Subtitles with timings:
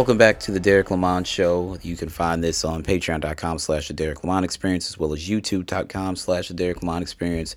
[0.00, 1.76] Welcome back to the Derek Lamont Show.
[1.82, 6.16] You can find this on patreon.com slash the Derek Lamont Experience as well as youtube.com
[6.16, 7.54] slash the Derek Lamont Experience.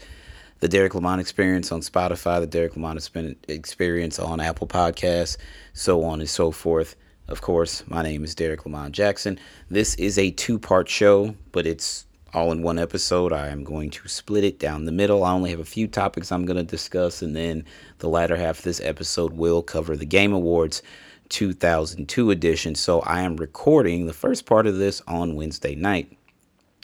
[0.59, 2.99] The Derek Lamont Experience on Spotify, the Derek Lamont
[3.47, 5.37] Experience on Apple Podcasts,
[5.71, 6.97] so on and so forth.
[7.29, 9.39] Of course, my name is Derek Lamont Jackson.
[9.69, 13.31] This is a two part show, but it's all in one episode.
[13.31, 15.23] I am going to split it down the middle.
[15.23, 17.63] I only have a few topics I'm going to discuss, and then
[17.99, 20.81] the latter half of this episode will cover the Game Awards
[21.29, 22.75] 2002 edition.
[22.75, 26.17] So I am recording the first part of this on Wednesday night.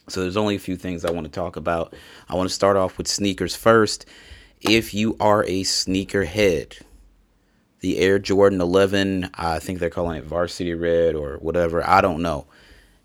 [0.07, 1.93] So there's only a few things I want to talk about.
[2.27, 4.05] I want to start off with sneakers first.
[4.61, 6.81] If you are a sneakerhead,
[7.79, 11.87] the Air Jordan 11, I think they're calling it Varsity Red or whatever.
[11.87, 12.45] I don't know.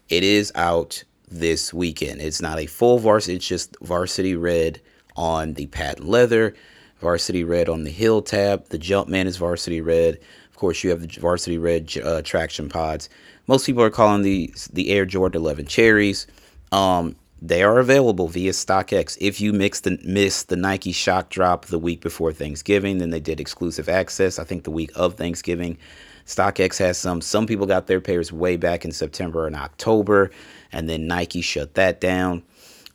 [0.08, 2.20] It is out this weekend.
[2.20, 4.80] It's not a full varsity, it's just Varsity Red
[5.17, 6.55] on the patent leather,
[7.01, 8.69] Varsity Red on the heel tab.
[8.69, 10.20] The Jumpman is Varsity Red.
[10.55, 13.08] Of course, you have the varsity red uh, traction pods.
[13.48, 16.28] Most people are calling the the Air Jordan 11 cherries.
[16.70, 19.19] Um, they are available via StockX.
[19.20, 23.19] If you mix the miss the Nike Shock Drop the week before Thanksgiving, then they
[23.19, 24.38] did exclusive access.
[24.38, 25.77] I think the week of Thanksgiving,
[26.24, 27.20] StockX has some.
[27.20, 30.30] Some people got their pairs way back in September and October,
[30.70, 32.44] and then Nike shut that down.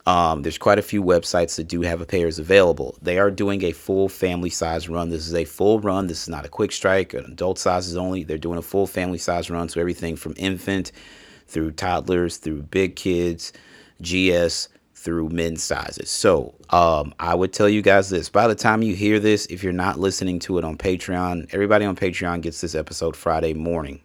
[0.10, 2.98] Um, there's quite a few websites that do have a pairs available.
[3.00, 5.10] They are doing a full family size run.
[5.10, 6.08] This is a full run.
[6.08, 7.14] This is not a quick strike.
[7.14, 8.24] An adult sizes only.
[8.24, 9.70] They're doing a full family size run.
[9.70, 10.92] So everything from infant
[11.46, 13.54] through toddlers, through big kids,
[14.02, 16.10] GS, through men's sizes.
[16.10, 18.30] So um, I would tell you guys this.
[18.30, 21.86] By the time you hear this, if you're not listening to it on Patreon, everybody
[21.86, 24.02] on Patreon gets this episode Friday morning.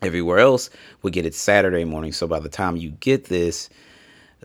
[0.00, 0.70] Everywhere else,
[1.02, 2.12] we get it Saturday morning.
[2.12, 3.68] So by the time you get this,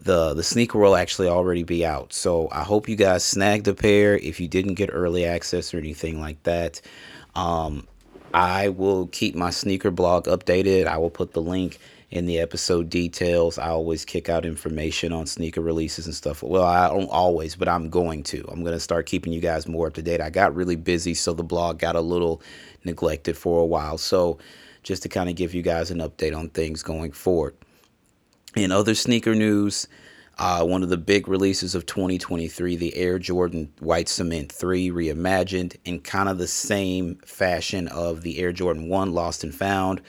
[0.01, 2.13] the the sneaker will actually already be out.
[2.13, 4.17] So I hope you guys snagged a pair.
[4.17, 6.81] If you didn't get early access or anything like that,
[7.35, 7.87] um,
[8.33, 10.87] I will keep my sneaker blog updated.
[10.87, 11.79] I will put the link
[12.11, 13.57] in the episode details.
[13.57, 16.41] I always kick out information on sneaker releases and stuff.
[16.41, 18.43] Well, I don't always, but I'm going to.
[18.51, 20.21] I'm going to start keeping you guys more up to date.
[20.21, 22.41] I got really busy, so the blog got a little
[22.83, 23.97] neglected for a while.
[23.97, 24.39] So
[24.83, 27.55] just to kind of give you guys an update on things going forward.
[28.55, 29.87] In other sneaker news,
[30.39, 35.75] uh, one of the big releases of 2023, the Air Jordan White Cement 3 reimagined
[35.85, 40.01] in kind of the same fashion of the Air Jordan 1 Lost and Found,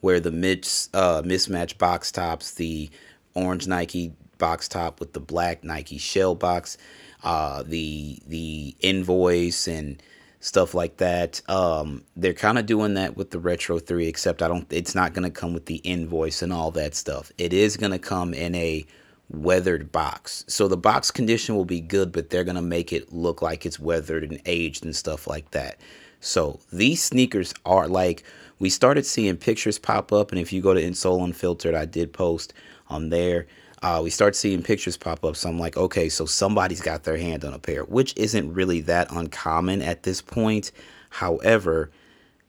[0.00, 2.90] where the mis- uh, mismatched box tops, the
[3.34, 6.76] orange Nike box top with the black Nike shell box,
[7.22, 10.02] uh, the the invoice and
[10.44, 11.40] stuff like that.
[11.48, 14.70] Um, they're kind of doing that with the Retro 3, except I don't.
[14.70, 17.32] It's not going to come with the invoice and all that stuff.
[17.38, 18.84] It is going to come in a
[19.30, 20.44] weathered box.
[20.46, 23.64] So the box condition will be good, but they're going to make it look like
[23.64, 25.80] it's weathered and aged and stuff like that.
[26.20, 28.22] So these sneakers are like
[28.58, 32.12] we started seeing pictures pop up, and if you go to Insole Unfiltered, I did
[32.12, 32.52] post
[32.88, 33.46] on there
[33.84, 35.36] uh, we start seeing pictures pop up.
[35.36, 38.80] So I'm like, okay, so somebody's got their hand on a pair, which isn't really
[38.80, 40.72] that uncommon at this point.
[41.10, 41.90] However,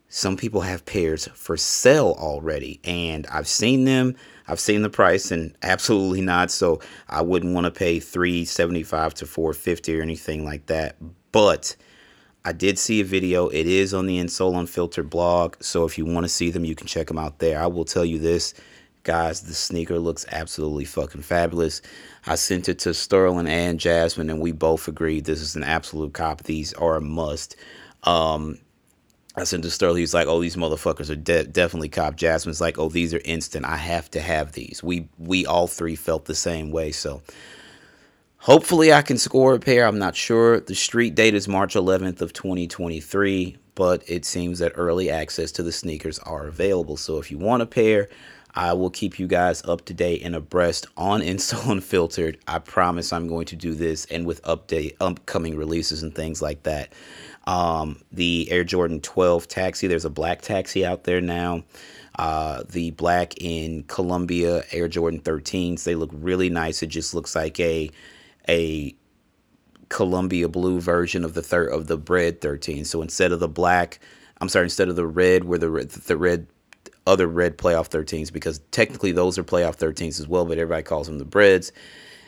[0.07, 4.15] some people have pairs for sale already, and I've seen them.
[4.47, 6.51] I've seen the price, and absolutely not.
[6.51, 6.79] So
[7.09, 10.95] I wouldn't want to pay three seventy five to four fifty or anything like that.
[11.33, 11.75] But
[12.45, 13.49] I did see a video.
[13.49, 15.61] It is on the Insole Unfiltered blog.
[15.61, 17.59] So if you want to see them, you can check them out there.
[17.59, 18.53] I will tell you this
[19.05, 21.83] Guys, the sneaker looks absolutely fucking fabulous.
[22.25, 26.13] I sent it to Sterling and Jasmine, and we both agreed this is an absolute
[26.13, 26.43] cop.
[26.43, 27.55] These are a must.
[28.03, 28.57] Um,
[29.35, 29.99] I sent to Sterling.
[29.99, 33.65] He's like, "Oh, these motherfuckers are de- definitely cop." Jasmine's like, "Oh, these are instant.
[33.65, 36.91] I have to have these." We we all three felt the same way.
[36.91, 37.21] So
[38.39, 39.85] hopefully, I can score a pair.
[39.85, 40.61] I'm not sure.
[40.61, 45.63] The street date is March 11th of 2023, but it seems that early access to
[45.63, 46.97] the sneakers are available.
[46.97, 48.09] So if you want a pair,
[48.55, 52.37] I will keep you guys up to date and abreast on Insole Unfiltered.
[52.47, 56.63] I promise I'm going to do this and with update upcoming releases and things like
[56.63, 56.93] that.
[57.47, 61.63] Um, the Air Jordan 12 taxi, there's a black taxi out there now.
[62.17, 66.81] Uh, the black in Columbia Air Jordan 13s, they look really nice.
[66.81, 67.91] It just looks like a
[68.47, 68.95] a
[69.89, 72.85] Columbia blue version of the third of the red 13.
[72.85, 73.99] So instead of the black,
[74.39, 76.47] I'm sorry, instead of the red where the red, the red
[77.07, 81.07] other red playoff 13s because technically those are playoff 13s as well, but everybody calls
[81.07, 81.71] them the Breds.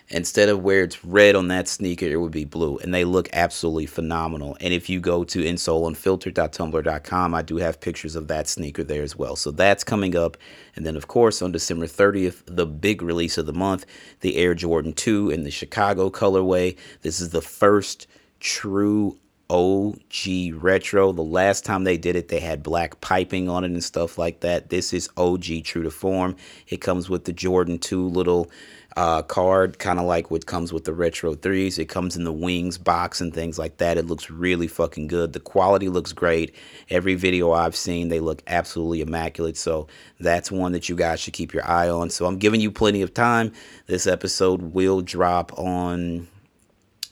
[0.10, 2.78] Instead of where it's red on that sneaker, it would be blue.
[2.78, 4.56] And they look absolutely phenomenal.
[4.62, 9.18] And if you go to insoleunfiltered.tumblr.com, I do have pictures of that sneaker there as
[9.18, 9.36] well.
[9.36, 10.38] So that's coming up.
[10.78, 13.86] And then, of course, on December 30th, the big release of the month,
[14.22, 16.78] the Air Jordan 2 in the Chicago colorway.
[17.02, 18.08] This is the first
[18.40, 19.18] true
[19.50, 21.12] OG retro.
[21.12, 24.42] The last time they did it, they had black piping on it and stuff like
[24.42, 24.70] that.
[24.70, 26.36] This is OG true to form.
[26.68, 28.52] It comes with the Jordan 2 little
[28.98, 31.78] uh, card, kind of like what comes with the Retro 3s.
[31.78, 33.96] It comes in the Wings box and things like that.
[33.96, 35.34] It looks really fucking good.
[35.34, 36.56] The quality looks great.
[36.90, 39.56] Every video I've seen, they look absolutely immaculate.
[39.56, 39.88] So
[40.20, 42.10] that's one that you guys should keep your eye on.
[42.10, 43.54] So I'm giving you plenty of time.
[43.86, 46.28] This episode will drop on,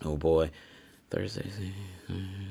[0.04, 0.50] oh boy,
[1.16, 1.46] Thursday.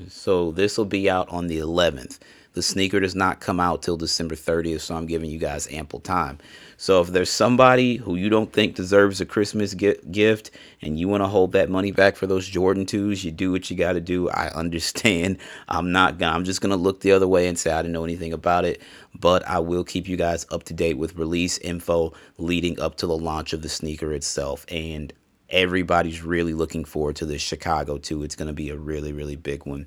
[0.09, 2.19] So this will be out on the 11th.
[2.55, 5.99] The sneaker does not come out till December 30th, so I'm giving you guys ample
[5.99, 6.39] time.
[6.77, 10.51] So if there's somebody who you don't think deserves a Christmas gift
[10.81, 13.71] and you want to hold that money back for those Jordan 2s, you do what
[13.71, 14.31] you got to do.
[14.31, 15.39] I understand.
[15.69, 17.93] I'm not gonna I'm just going to look the other way and say I didn't
[17.93, 18.81] know anything about it,
[19.19, 23.07] but I will keep you guys up to date with release info leading up to
[23.07, 25.13] the launch of the sneaker itself and
[25.55, 28.25] everybody's really looking forward to this Chicago too.
[28.25, 29.87] It's going to be a really really big one.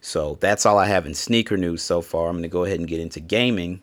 [0.00, 2.28] So that's all I have in sneaker news so far.
[2.28, 3.82] I'm going to go ahead and get into gaming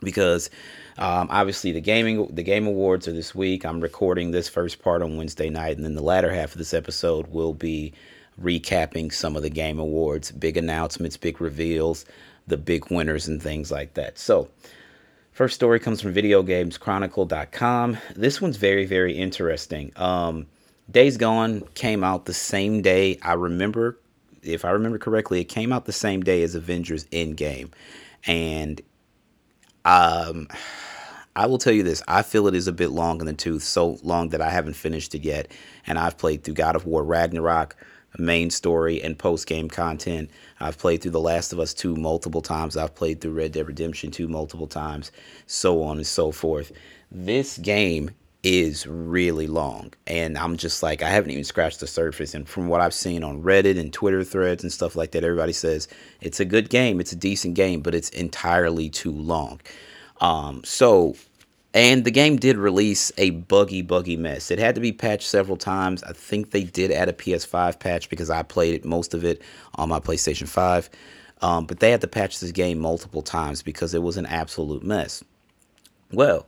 [0.00, 0.50] because
[0.98, 3.64] um, obviously the gaming the game awards are this week.
[3.64, 6.74] I'm recording this first part on Wednesday night, and then the latter half of this
[6.74, 7.92] episode will be
[8.40, 12.04] recapping some of the game awards, big announcements, big reveals,
[12.46, 14.18] the big winners, and things like that.
[14.18, 14.48] So.
[15.32, 17.96] First story comes from VideoGamesChronicle.com.
[18.14, 19.90] This one's very, very interesting.
[19.96, 20.46] Um,
[20.90, 23.18] Days Gone came out the same day.
[23.22, 23.98] I remember
[24.42, 27.70] if I remember correctly, it came out the same day as Avengers Endgame.
[28.26, 28.80] And
[29.84, 30.48] um,
[31.34, 33.62] I will tell you this I feel it is a bit long in the tooth,
[33.62, 35.50] so long that I haven't finished it yet.
[35.86, 37.76] And I've played through God of War Ragnarok,
[38.18, 40.30] main story, and post game content.
[40.60, 42.76] I've played through The Last of Us 2 multiple times.
[42.76, 45.12] I've played through Red Dead Redemption 2 multiple times,
[45.46, 46.72] so on and so forth.
[47.10, 48.10] This game
[48.42, 49.92] is really long.
[50.06, 52.34] And I'm just like, I haven't even scratched the surface.
[52.34, 55.52] And from what I've seen on Reddit and Twitter threads and stuff like that, everybody
[55.52, 55.88] says
[56.20, 59.60] it's a good game, it's a decent game, but it's entirely too long.
[60.20, 61.14] Um, so,
[61.72, 64.50] and the game did release a buggy, buggy mess.
[64.50, 66.02] It had to be patched several times.
[66.02, 69.40] I think they did add a PS5 patch because I played it, most of it
[69.76, 70.90] on my PlayStation 5.
[71.40, 74.82] Um, but they had to patch this game multiple times because it was an absolute
[74.82, 75.24] mess.
[76.12, 76.46] Well,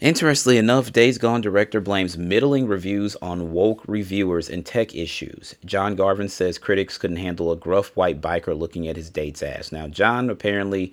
[0.00, 5.54] Interestingly enough, Days Gone director blames middling reviews on woke reviewers and tech issues.
[5.64, 9.70] John Garvin says critics couldn't handle a gruff white biker looking at his date's ass.
[9.70, 10.92] Now, John apparently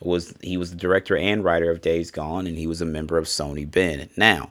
[0.00, 3.16] was he was the director and writer of Days Gone, and he was a member
[3.16, 4.10] of Sony Bend.
[4.16, 4.50] Now,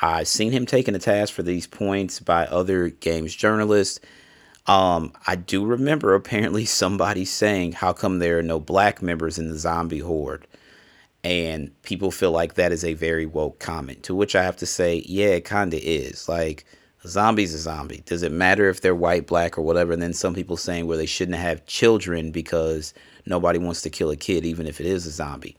[0.00, 4.00] I've seen him taken a task for these points by other games journalists.
[4.66, 9.48] Um, I do remember apparently somebody saying, "How come there are no black members in
[9.48, 10.44] the zombie horde?"
[11.24, 14.66] And people feel like that is a very woke comment to which i have to
[14.66, 16.28] say yeah it kind of is.
[16.28, 16.64] Like
[17.06, 18.02] zombies a zombie.
[18.06, 19.92] Does it matter if they're white black or whatever?
[19.92, 22.94] And then some people saying where well, they shouldn't have children because
[23.26, 25.56] nobody wants to kill a kid even if it is a zombie.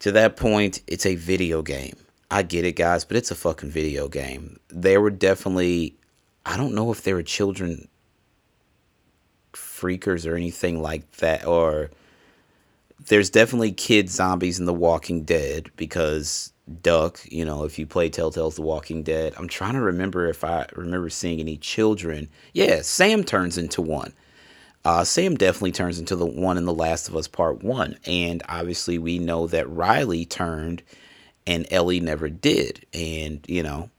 [0.00, 1.96] To that point it's a video game.
[2.30, 4.58] I get it guys but it's a fucking video game.
[4.68, 5.96] There were definitely
[6.46, 7.88] i don't know if there were children
[9.52, 11.90] freakers or anything like that or
[13.06, 18.08] there's definitely kid zombies in The Walking Dead because Duck, you know, if you play
[18.08, 22.28] Telltale's The Walking Dead, I'm trying to remember if I remember seeing any children.
[22.52, 24.14] Yeah, Sam turns into one.
[24.84, 27.98] Uh, Sam definitely turns into the one in The Last of Us Part 1.
[28.06, 30.82] And obviously, we know that Riley turned
[31.46, 32.84] and Ellie never did.
[32.92, 33.90] And, you know,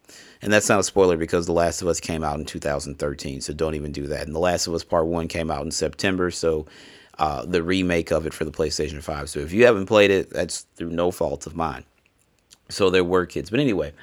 [0.42, 3.42] and that's not a spoiler because The Last of Us came out in 2013.
[3.42, 4.28] So don't even do that.
[4.28, 6.30] And The Last of Us Part 1 came out in September.
[6.30, 6.68] So
[7.18, 9.30] uh, the remake of it for the PlayStation 5.
[9.30, 11.86] So if you haven't played it, that's through no fault of mine.
[12.70, 13.50] So there were kids.
[13.50, 13.94] But anyway,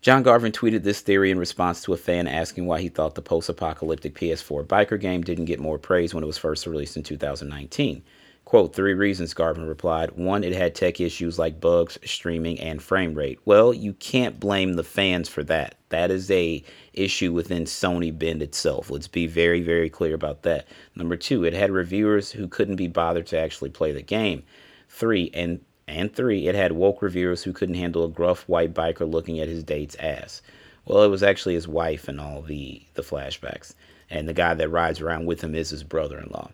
[0.00, 3.22] John Garvin tweeted this theory in response to a fan asking why he thought the
[3.22, 7.02] post apocalyptic PS4 biker game didn't get more praise when it was first released in
[7.02, 8.02] 2019.
[8.50, 10.10] Quote, three reasons, Garvin replied.
[10.16, 13.38] One, it had tech issues like bugs, streaming, and frame rate.
[13.44, 15.76] Well, you can't blame the fans for that.
[15.90, 18.90] That is a issue within Sony Bend itself.
[18.90, 20.66] Let's be very, very clear about that.
[20.96, 24.42] Number two, it had reviewers who couldn't be bothered to actually play the game.
[24.88, 29.08] Three, and and three, it had woke reviewers who couldn't handle a gruff white biker
[29.08, 30.42] looking at his date's ass.
[30.86, 33.76] Well, it was actually his wife and all the the flashbacks.
[34.10, 36.50] And the guy that rides around with him is his brother-in-law.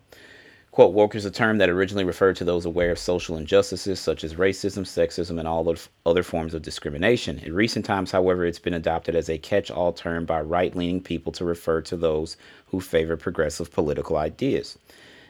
[0.77, 4.23] Quote, woke is a term that originally referred to those aware of social injustices such
[4.23, 7.39] as racism, sexism, and all of other forms of discrimination.
[7.39, 11.01] In recent times, however, it's been adopted as a catch all term by right leaning
[11.01, 14.77] people to refer to those who favor progressive political ideas.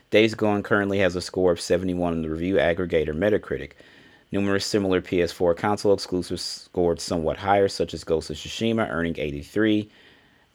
[0.10, 3.72] Days Gone currently has a score of 71 in the review aggregator Metacritic.
[4.34, 9.89] Numerous similar PS4 console exclusives scored somewhat higher, such as Ghost of Tsushima, earning 83.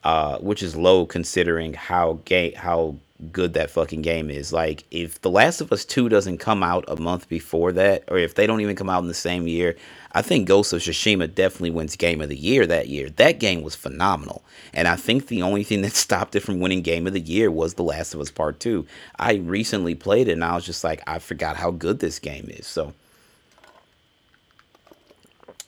[0.04, 2.96] uh, which is low considering how gay how
[3.30, 4.52] good that fucking game is.
[4.52, 8.18] Like if The Last of Us 2 doesn't come out a month before that, or
[8.18, 9.76] if they don't even come out in the same year,
[10.12, 13.08] I think Ghost of Tsushima definitely wins Game of the Year that year.
[13.10, 14.42] That game was phenomenal.
[14.74, 17.50] And I think the only thing that stopped it from winning Game of the Year
[17.50, 18.86] was The Last of Us Part 2.
[19.18, 22.48] I recently played it and I was just like, I forgot how good this game
[22.50, 22.66] is.
[22.66, 22.92] So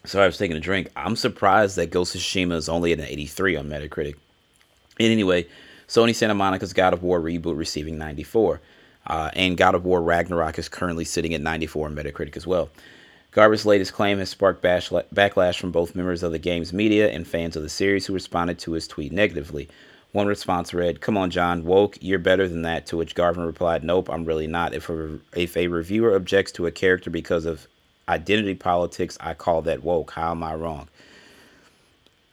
[0.06, 0.90] Sorry, I was taking a drink.
[0.96, 4.16] I'm surprised that Ghost of Tsushima is only at an 83 on Metacritic.
[5.00, 5.46] And anyway,
[5.88, 8.60] Sony Santa Monica's God of War reboot receiving 94.
[9.06, 12.70] Uh, and God of War Ragnarok is currently sitting at 94 on Metacritic as well.
[13.32, 17.56] Garvin's latest claim has sparked backlash from both members of the game's media and fans
[17.56, 19.68] of the series who responded to his tweet negatively.
[20.12, 22.86] One response read, Come on, John, woke, you're better than that.
[22.86, 24.72] To which Garvin replied, Nope, I'm really not.
[24.72, 27.66] If a, if a reviewer objects to a character because of
[28.08, 30.12] identity politics, I call that woke.
[30.12, 30.88] How am I wrong?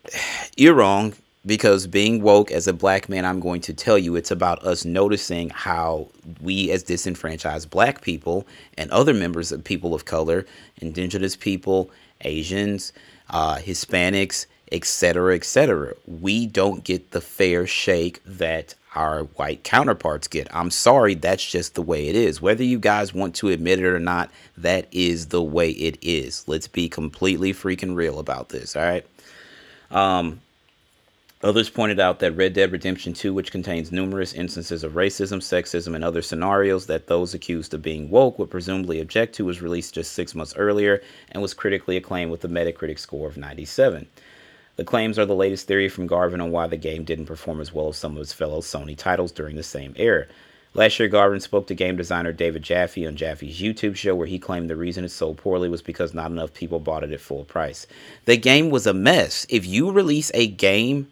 [0.56, 1.16] You're wrong
[1.46, 4.86] because being woke as a black man, I'm going to tell you it's about us
[4.86, 8.46] noticing how we, as disenfranchised black people
[8.78, 10.46] and other members of people of color,
[10.78, 11.90] indigenous people,
[12.22, 12.94] Asians,
[13.30, 20.54] uh, Hispanics, etc., etc., we don't get the fair shake that our white counterparts get.
[20.54, 22.42] I'm sorry, that's just the way it is.
[22.42, 26.48] Whether you guys want to admit it or not, that is the way it is.
[26.48, 29.06] Let's be completely freaking real about this, all right?
[29.92, 30.42] Um,
[31.44, 35.96] Others pointed out that Red Dead Redemption 2, which contains numerous instances of racism, sexism,
[35.96, 39.96] and other scenarios that those accused of being woke would presumably object to, was released
[39.96, 44.08] just six months earlier and was critically acclaimed with a Metacritic score of 97.
[44.76, 47.74] The claims are the latest theory from Garvin on why the game didn't perform as
[47.74, 50.28] well as some of its fellow Sony titles during the same era.
[50.76, 54.38] Last year, Garvin spoke to game designer David Jaffe on Jaffe's YouTube show, where he
[54.38, 57.46] claimed the reason it sold poorly was because not enough people bought it at full
[57.46, 57.88] price.
[58.26, 59.48] The game was a mess.
[59.50, 61.08] If you release a game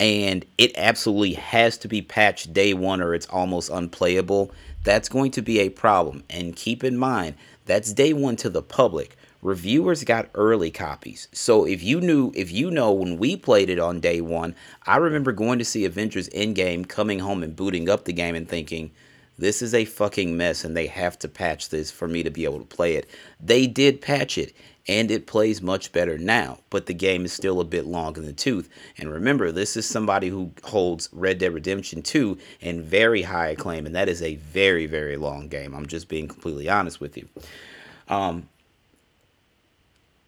[0.00, 4.50] and it absolutely has to be patched day one or it's almost unplayable,
[4.82, 6.24] that's going to be a problem.
[6.28, 7.36] And keep in mind,
[7.66, 9.16] that's day one to the public.
[9.40, 11.28] Reviewers got early copies.
[11.32, 14.54] So if you knew, if you know when we played it on day one,
[14.86, 18.48] I remember going to see Avengers Endgame, coming home and booting up the game and
[18.48, 18.90] thinking,
[19.36, 22.44] this is a fucking mess and they have to patch this for me to be
[22.44, 23.08] able to play it.
[23.40, 24.54] They did patch it
[24.86, 28.26] and it plays much better now, but the game is still a bit long in
[28.26, 28.68] the tooth.
[28.98, 33.86] And remember, this is somebody who holds Red Dead Redemption 2 in very high acclaim,
[33.86, 35.74] and that is a very, very long game.
[35.74, 37.28] I'm just being completely honest with you.
[38.08, 38.48] Um,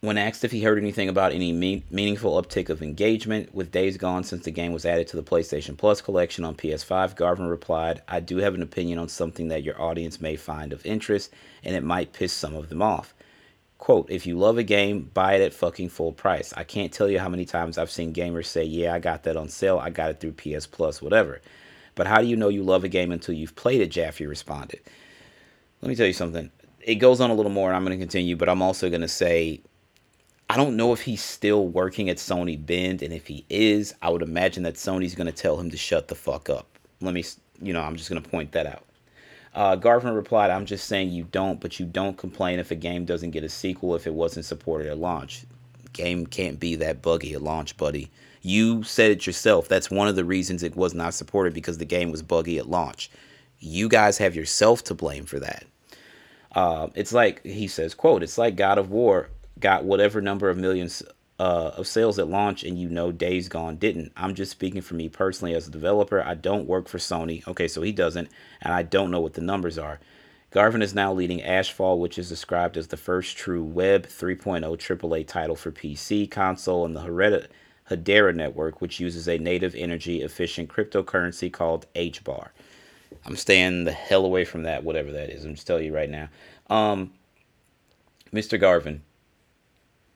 [0.00, 3.96] when asked if he heard anything about any me- meaningful uptick of engagement with Days
[3.96, 8.02] Gone since the game was added to the PlayStation Plus collection on PS5, Garvin replied,
[8.06, 11.32] I do have an opinion on something that your audience may find of interest,
[11.64, 13.14] and it might piss some of them off.
[13.78, 16.52] Quote, if you love a game, buy it at fucking full price.
[16.56, 19.36] I can't tell you how many times I've seen gamers say, yeah, I got that
[19.36, 19.78] on sale.
[19.78, 21.42] I got it through PS Plus, whatever.
[21.94, 23.90] But how do you know you love a game until you've played it?
[23.90, 24.80] Jaffe responded.
[25.82, 26.50] Let me tell you something.
[26.80, 29.02] It goes on a little more, and I'm going to continue, but I'm also going
[29.02, 29.60] to say,
[30.48, 34.08] I don't know if he's still working at Sony Bend, and if he is, I
[34.08, 36.66] would imagine that Sony's going to tell him to shut the fuck up.
[37.02, 37.24] Let me,
[37.60, 38.85] you know, I'm just going to point that out.
[39.56, 43.06] Uh, Garvin replied, I'm just saying you don't, but you don't complain if a game
[43.06, 45.46] doesn't get a sequel if it wasn't supported at launch.
[45.94, 48.10] Game can't be that buggy at launch, buddy.
[48.42, 49.66] You said it yourself.
[49.66, 52.68] That's one of the reasons it was not supported because the game was buggy at
[52.68, 53.10] launch.
[53.58, 55.64] You guys have yourself to blame for that.
[56.54, 60.58] Uh, it's like he says, "quote It's like God of War got whatever number of
[60.58, 61.02] millions
[61.38, 64.12] uh, of sales at launch and you know Days Gone didn't.
[64.16, 66.22] I'm just speaking for me personally as a developer.
[66.22, 67.46] I don't work for Sony.
[67.46, 68.28] Okay, so he doesn't,
[68.62, 70.00] and I don't know what the numbers are.
[70.50, 75.26] Garvin is now leading Ashfall, which is described as the first true Web 3.0 AAA
[75.26, 77.48] title for PC, console, and the Hedera,
[77.90, 82.48] Hedera network, which uses a native energy efficient cryptocurrency called HBAR.
[83.26, 85.44] I'm staying the hell away from that, whatever that is.
[85.44, 86.28] I'm just telling you right now.
[86.70, 87.12] Um,
[88.32, 88.58] Mr.
[88.58, 89.02] Garvin,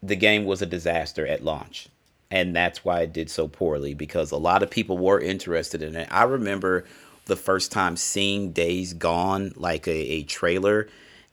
[0.02, 1.88] the game was a disaster at launch.
[2.30, 5.97] And that's why it did so poorly because a lot of people were interested in
[5.97, 6.09] it.
[6.11, 6.85] I remember
[7.26, 10.88] the first time seeing Days Gone, like a, a trailer.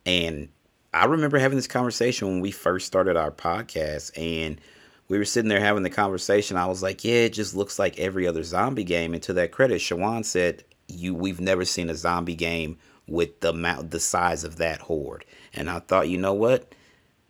[0.05, 0.49] And
[0.93, 4.17] I remember having this conversation when we first started our podcast.
[4.17, 4.59] And
[5.07, 6.57] we were sitting there having the conversation.
[6.57, 9.13] I was like, yeah, it just looks like every other zombie game.
[9.13, 13.49] And to that credit, Shawan said, you we've never seen a zombie game with the
[13.49, 15.25] amount the size of that horde.
[15.53, 16.73] And I thought, you know what?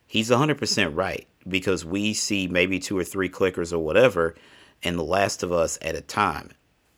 [0.08, 4.36] He's 100% right because we see maybe two or three clickers or whatever
[4.82, 6.52] in The Last of Us at a time.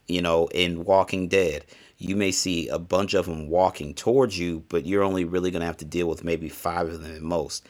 [0.08, 1.66] You know, in Walking Dead,
[1.98, 5.60] you may see a bunch of them walking towards you, but you're only really going
[5.60, 7.68] to have to deal with maybe five of them at most.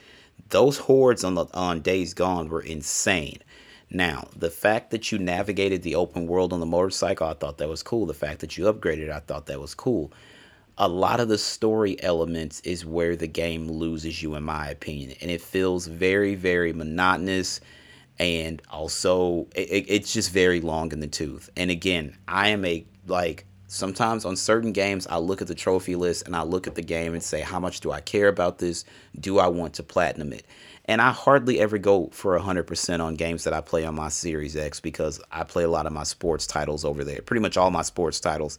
[0.48, 3.38] Those hordes on the on Days Gone were insane.
[3.90, 7.68] Now, the fact that you navigated the open world on the motorcycle, I thought that
[7.68, 8.06] was cool.
[8.06, 10.12] The fact that you upgraded, I thought that was cool.
[10.82, 15.14] A lot of the story elements is where the game loses you, in my opinion.
[15.20, 17.60] And it feels very, very monotonous.
[18.18, 21.50] And also, it, it's just very long in the tooth.
[21.54, 25.96] And again, I am a, like, sometimes on certain games, I look at the trophy
[25.96, 28.58] list and I look at the game and say, how much do I care about
[28.58, 28.86] this?
[29.20, 30.46] Do I want to platinum it?
[30.90, 34.56] And I hardly ever go for 100% on games that I play on my Series
[34.56, 37.70] X because I play a lot of my sports titles over there, pretty much all
[37.70, 38.58] my sports titles.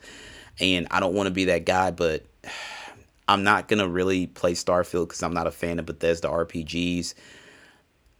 [0.58, 2.26] And I don't want to be that guy, but
[3.28, 7.16] I'm not going to really play Starfield because I'm not a fan of Bethesda RPGs.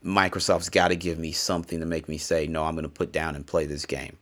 [0.04, 3.14] Microsoft's got to give me something to make me say, no, I'm going to put
[3.14, 4.18] down and play this game.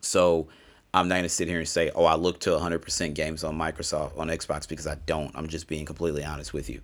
[0.00, 0.48] So
[0.92, 3.56] I'm not going to sit here and say, oh, I look to 100% games on
[3.56, 5.30] Microsoft, on Xbox, because I don't.
[5.36, 6.80] I'm just being completely honest with you.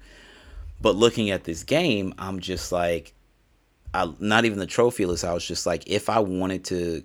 [0.85, 3.15] But looking at this game, I'm just like,
[3.95, 5.25] I not even the trophy list.
[5.25, 7.03] I was just like, if I wanted to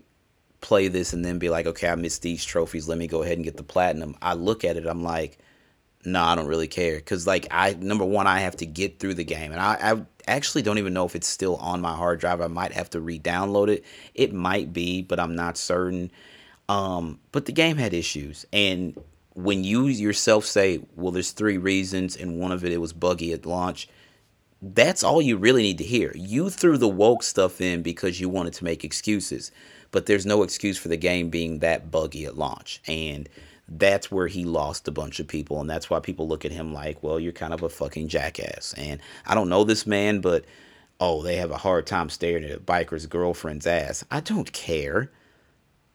[0.60, 2.90] play this and then be like, okay, I missed these trophies.
[2.90, 4.18] Let me go ahead and get the platinum.
[4.22, 4.86] I look at it.
[4.86, 5.38] I'm like,
[6.04, 9.00] no, nah, I don't really care because like I number one, I have to get
[9.00, 11.96] through the game, and I, I actually don't even know if it's still on my
[11.96, 12.42] hard drive.
[12.42, 13.86] I might have to re-download it.
[14.14, 16.12] It might be, but I'm not certain.
[16.68, 19.02] Um, but the game had issues, and
[19.44, 23.32] when you yourself say, well, there's three reasons, and one of it, it was buggy
[23.32, 23.88] at launch,
[24.62, 26.12] that's all you really need to hear.
[26.16, 29.52] You threw the woke stuff in because you wanted to make excuses,
[29.92, 32.82] but there's no excuse for the game being that buggy at launch.
[32.86, 33.30] And
[33.70, 35.62] that's where he lost a bunch of people.
[35.62, 38.74] And that's why people look at him like, well, you're kind of a fucking jackass.
[38.74, 40.44] And I don't know this man, but
[41.00, 44.04] oh, they have a hard time staring at a biker's girlfriend's ass.
[44.12, 45.12] I don't care.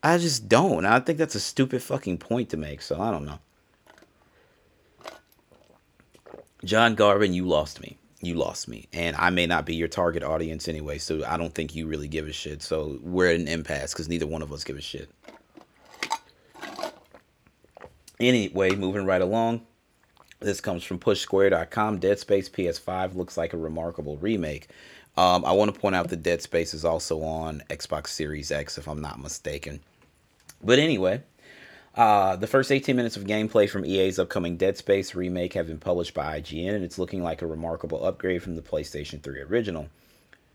[0.05, 0.85] I just don't.
[0.85, 2.83] I think that's a stupid fucking point to make.
[2.83, 3.39] So I don't know.
[6.63, 7.97] John Garvin, you lost me.
[8.21, 8.87] You lost me.
[8.93, 10.99] And I may not be your target audience anyway.
[10.99, 12.63] So I don't think you really give a shit.
[12.63, 15.09] So we're at an impasse because neither one of us give a shit.
[18.21, 19.63] Anyway, moving right along.
[20.41, 21.99] This comes from pushsquare.com.
[21.99, 24.69] Dead Space PS5 looks like a remarkable remake.
[25.17, 28.77] Um, I want to point out that Dead Space is also on Xbox Series X,
[28.77, 29.81] if I'm not mistaken.
[30.65, 31.23] But anyway,
[31.95, 35.79] uh, the first 18 minutes of gameplay from EA's upcoming Dead Space remake have been
[35.79, 39.89] published by IGN, and it's looking like a remarkable upgrade from the PlayStation 3 original.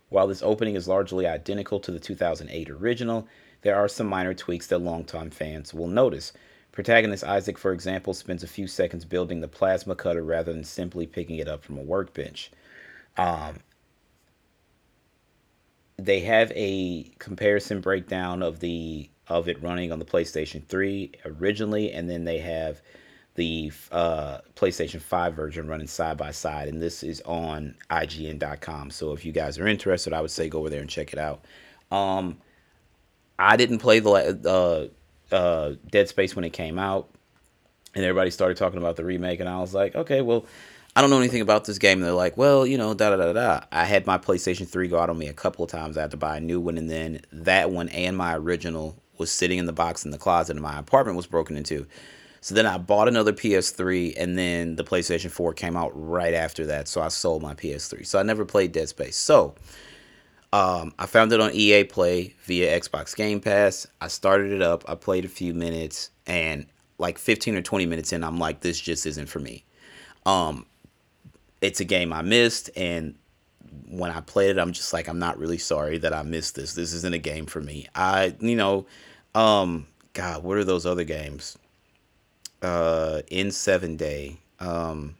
[0.10, 3.28] While this opening is largely identical to the 2008 original,
[3.62, 6.34] there are some minor tweaks that longtime fans will notice.
[6.72, 11.06] Protagonist Isaac, for example, spends a few seconds building the plasma cutter rather than simply
[11.06, 12.52] picking it up from a workbench.
[13.18, 13.60] Um,
[15.98, 21.92] they have a comparison breakdown of the of it running on the PlayStation 3 originally,
[21.92, 22.82] and then they have
[23.36, 28.92] the uh, PlayStation 5 version running side by side, and this is on IGN.com.
[28.92, 31.20] So if you guys are interested, I would say go over there and check it
[31.20, 31.46] out.
[31.92, 32.38] Um,
[33.38, 34.92] I didn't play the
[35.32, 37.10] uh, uh, Dead Space when it came out,
[37.96, 40.46] and everybody started talking about the remake, and I was like, okay, well,
[40.96, 42.00] I don't know anything about this game.
[42.00, 43.62] And they're like, well, you know, da da da da.
[43.72, 45.98] I had my PlayStation 3 go out on me a couple of times.
[45.98, 49.32] I had to buy a new one, and then that one and my original was
[49.32, 51.86] sitting in the box in the closet and my apartment was broken into.
[52.42, 56.66] So then I bought another PS3 and then the PlayStation 4 came out right after
[56.68, 56.88] that.
[56.88, 58.06] So I sold my PS3.
[58.06, 59.18] So I never played Dead Space.
[59.18, 59.56] So
[60.54, 63.86] um, I found it on EA Play via Xbox Game Pass.
[64.00, 64.90] I started it up.
[64.90, 66.66] I played a few minutes and
[66.98, 69.66] like 15 or 20 minutes in, I'm like, this just isn't for me.
[70.26, 70.66] Um,
[71.62, 73.16] it's a game I missed and
[73.88, 76.74] when I played it, I'm just like, I'm not really sorry that I missed this.
[76.74, 77.88] This isn't a game for me.
[77.96, 78.86] I, you know,
[79.36, 81.58] um, God, what are those other games?
[82.62, 85.16] Uh, N7 Day, um,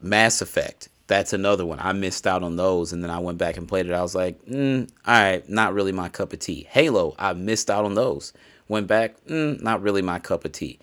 [0.00, 0.88] Mass Effect.
[1.06, 1.78] That's another one.
[1.80, 3.92] I missed out on those, and then I went back and played it.
[3.92, 6.66] I was like, mm, all right, not really my cup of tea.
[6.70, 8.32] Halo, I missed out on those.
[8.68, 10.78] Went back, mm, not really my cup of tea.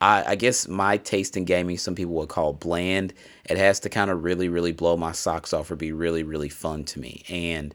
[0.00, 3.12] I, I guess my taste in gaming, some people would call bland.
[3.48, 6.48] It has to kind of really, really blow my socks off or be really, really
[6.48, 7.24] fun to me.
[7.28, 7.74] And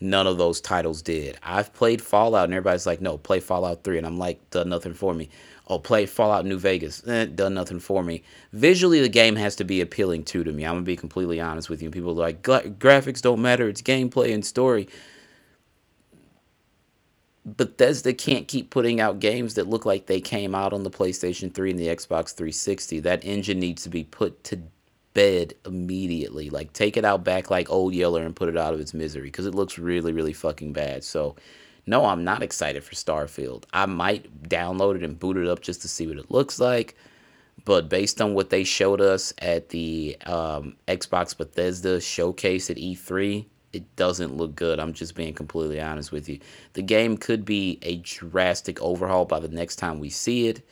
[0.00, 1.38] none of those titles did.
[1.42, 3.98] I've played Fallout, and everybody's like, no, play Fallout 3.
[3.98, 5.28] And I'm like, done nothing for me.
[5.68, 7.06] Oh, play Fallout New Vegas.
[7.06, 8.24] Eh, done nothing for me.
[8.52, 10.64] Visually, the game has to be appealing too to me.
[10.64, 11.90] I'm going to be completely honest with you.
[11.90, 13.68] People are like, graphics don't matter.
[13.68, 14.88] It's gameplay and story.
[17.44, 21.52] Bethesda can't keep putting out games that look like they came out on the PlayStation
[21.52, 23.00] 3 and the Xbox 360.
[23.00, 24.60] That engine needs to be put to
[25.14, 26.50] bed immediately.
[26.50, 29.24] Like take it out back like old Yeller and put it out of its misery
[29.24, 31.04] because it looks really, really fucking bad.
[31.04, 31.36] So
[31.86, 33.64] no, I'm not excited for Starfield.
[33.72, 36.96] I might download it and boot it up just to see what it looks like.
[37.64, 43.44] But based on what they showed us at the um, Xbox Bethesda showcase at E3,
[43.72, 44.80] it doesn't look good.
[44.80, 46.40] I'm just being completely honest with you.
[46.72, 50.66] The game could be a drastic overhaul by the next time we see it,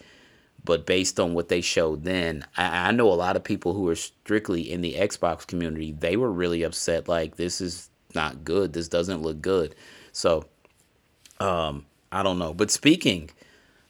[0.68, 3.88] but based on what they showed then, I, I know a lot of people who
[3.88, 7.08] are strictly in the Xbox community, they were really upset.
[7.08, 8.74] Like, this is not good.
[8.74, 9.74] This doesn't look good.
[10.12, 10.44] So,
[11.40, 12.52] um, I don't know.
[12.52, 13.30] But speaking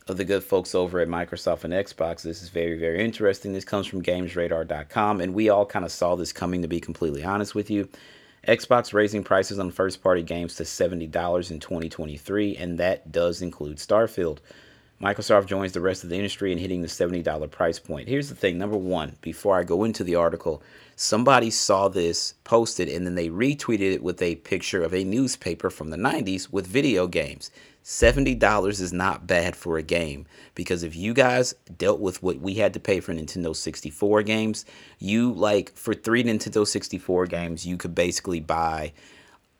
[0.06, 2.22] of the good folks over at Microsoft and Xbox.
[2.22, 3.52] This is very, very interesting.
[3.52, 7.24] This comes from GamesRadar.com, and we all kind of saw this coming, to be completely
[7.24, 7.88] honest with you.
[8.46, 11.02] Xbox raising prices on first party games to $70
[11.50, 14.38] in 2023, and that does include Starfield.
[15.00, 18.08] Microsoft joins the rest of the industry in hitting the $70 price point.
[18.08, 20.60] Here's the thing number one, before I go into the article,
[20.96, 25.70] somebody saw this posted and then they retweeted it with a picture of a newspaper
[25.70, 27.52] from the 90s with video games.
[27.84, 32.54] $70 is not bad for a game because if you guys dealt with what we
[32.54, 34.66] had to pay for Nintendo 64 games,
[34.98, 38.92] you like for three Nintendo 64 games, you could basically buy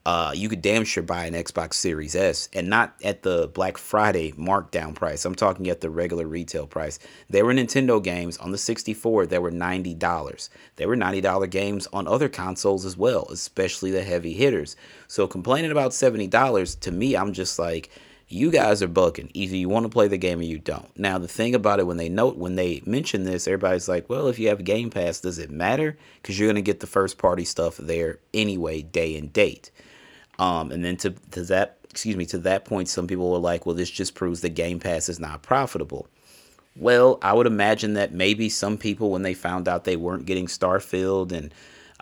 [0.09, 3.77] uh, you could damn sure buy an Xbox Series S and not at the Black
[3.77, 5.27] Friday markdown price.
[5.27, 6.99] I'm talking at the regular retail price.
[7.29, 10.49] There were Nintendo games on the 64 that were $90.
[10.77, 14.77] There were $90 games on other consoles as well, especially the heavy hitters.
[15.09, 17.91] So complaining about $70 to me, I'm just like,
[18.29, 19.31] you guys are bucking.
[19.35, 20.99] Either you want to play the game or you don't.
[20.99, 24.29] Now the thing about it when they note when they mention this, everybody's like, well,
[24.29, 25.99] if you have Game Pass, does it matter?
[26.23, 29.71] Because you're gonna get the first party stuff there anyway, day and date.
[30.39, 33.67] Um, and then to to that excuse me to that point, some people were like,
[33.67, 36.07] well, this just proves that Game Pass is not profitable.
[36.77, 40.47] Well, I would imagine that maybe some people, when they found out they weren't getting
[40.47, 41.53] Starfield and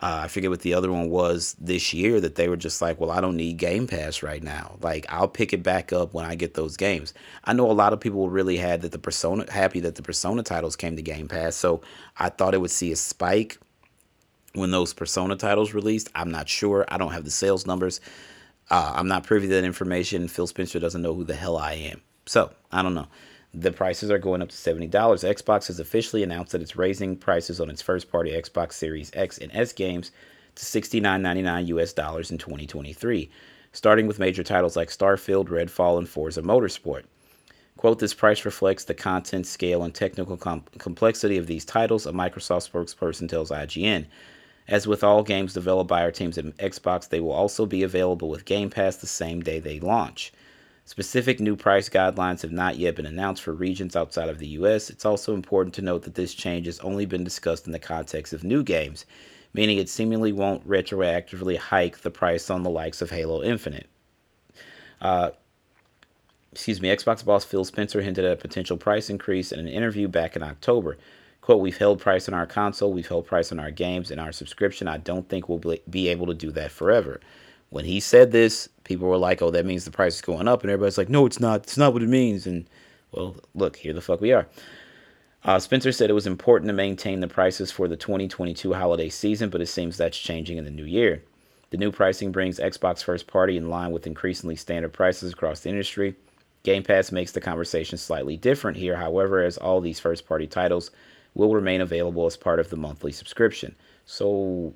[0.02, 3.00] uh, I forget what the other one was this year that they were just like,
[3.00, 4.76] well, I don't need Game Pass right now.
[4.82, 7.14] Like, I'll pick it back up when I get those games.
[7.44, 10.02] I know a lot of people were really had that the Persona happy that the
[10.02, 11.80] Persona titles came to Game Pass, so
[12.18, 13.58] I thought it would see a spike
[14.56, 16.10] when those Persona titles released.
[16.14, 16.84] I'm not sure.
[16.88, 18.00] I don't have the sales numbers.
[18.70, 20.26] Uh, I'm not privy to that information.
[20.28, 22.02] Phil Spencer doesn't know who the hell I am.
[22.26, 23.06] So, I don't know
[23.56, 24.90] the prices are going up to $70.
[24.90, 29.38] Xbox has officially announced that it's raising prices on its first party Xbox Series X
[29.38, 30.10] and S games
[30.56, 33.30] to $69.99 US dollars in 2023,
[33.72, 37.04] starting with major titles like Starfield, Redfall, and Forza Motorsport.
[37.78, 42.12] Quote, this price reflects the content scale and technical com- complexity of these titles, a
[42.12, 44.06] Microsoft spokesperson tells IGN.
[44.68, 48.28] As with all games developed by our teams at Xbox, they will also be available
[48.28, 50.32] with Game Pass the same day they launch.
[50.84, 54.88] Specific new price guidelines have not yet been announced for regions outside of the US.
[54.90, 58.32] It's also important to note that this change has only been discussed in the context
[58.32, 59.04] of new games,
[59.52, 63.88] meaning it seemingly won't retroactively hike the price on the likes of Halo Infinite.
[65.00, 65.30] Uh,
[66.52, 70.08] excuse me, Xbox boss Phil Spencer hinted at a potential price increase in an interview
[70.08, 70.98] back in October.
[71.46, 74.32] Quote, we've held price on our console, we've held price on our games, and our
[74.32, 74.88] subscription.
[74.88, 77.20] I don't think we'll be able to do that forever.
[77.70, 80.62] When he said this, people were like, "Oh, that means the price is going up,"
[80.62, 81.62] and everybody's like, "No, it's not.
[81.62, 82.68] It's not what it means." And
[83.12, 84.48] well, look, here the fuck we are.
[85.44, 89.48] Uh, Spencer said it was important to maintain the prices for the 2022 holiday season,
[89.48, 91.22] but it seems that's changing in the new year.
[91.70, 95.68] The new pricing brings Xbox first party in line with increasingly standard prices across the
[95.68, 96.16] industry.
[96.64, 100.90] Game Pass makes the conversation slightly different here, however, as all these first party titles
[101.36, 103.76] will remain available as part of the monthly subscription.
[104.06, 104.74] So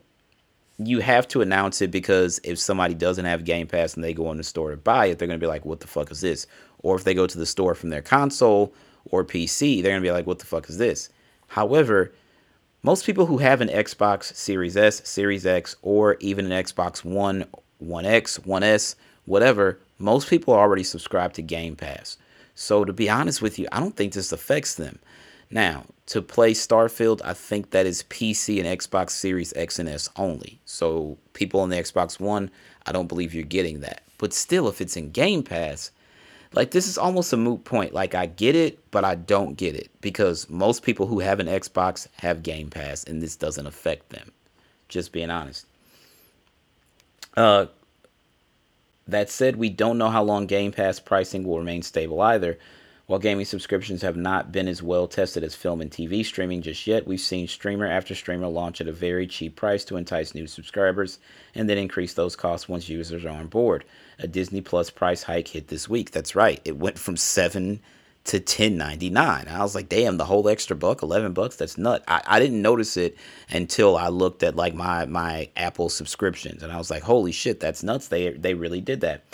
[0.78, 4.30] you have to announce it because if somebody doesn't have Game Pass and they go
[4.30, 6.20] in the store to buy it, they're going to be like, what the fuck is
[6.20, 6.46] this?
[6.80, 8.74] Or if they go to the store from their console
[9.06, 11.08] or PC, they're going to be like, what the fuck is this?
[11.48, 12.12] However,
[12.82, 17.46] most people who have an Xbox Series S, Series X, or even an Xbox One,
[17.78, 22.18] One X, One S, whatever, most people already subscribed to Game Pass.
[22.54, 24.98] So to be honest with you, I don't think this affects them.
[25.50, 30.08] Now, to play Starfield, I think that is PC and Xbox Series X and S
[30.16, 30.60] only.
[30.64, 32.50] So, people on the Xbox One,
[32.86, 34.02] I don't believe you're getting that.
[34.18, 35.90] But still, if it's in Game Pass,
[36.52, 37.94] like this is almost a moot point.
[37.94, 41.46] Like, I get it, but I don't get it because most people who have an
[41.46, 44.32] Xbox have Game Pass and this doesn't affect them.
[44.88, 45.66] Just being honest.
[47.36, 47.66] Uh,
[49.06, 52.58] that said, we don't know how long Game Pass pricing will remain stable either.
[53.10, 56.86] While gaming subscriptions have not been as well tested as film and TV streaming just
[56.86, 60.46] yet, we've seen streamer after streamer launch at a very cheap price to entice new
[60.46, 61.18] subscribers
[61.52, 63.84] and then increase those costs once users are on board.
[64.20, 66.12] A Disney Plus price hike hit this week.
[66.12, 66.60] That's right.
[66.64, 67.80] It went from 7
[68.26, 69.48] to 10.99.
[69.48, 72.62] I was like, "Damn, the whole extra buck, 11 bucks, that's nut." I, I didn't
[72.62, 73.16] notice it
[73.50, 77.58] until I looked at like my my Apple subscriptions and I was like, "Holy shit,
[77.58, 78.06] that's nuts.
[78.06, 79.24] They they really did that."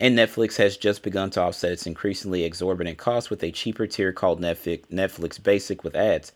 [0.00, 4.12] And Netflix has just begun to offset its increasingly exorbitant costs with a cheaper tier
[4.12, 6.32] called Netflix, Netflix Basic with ads.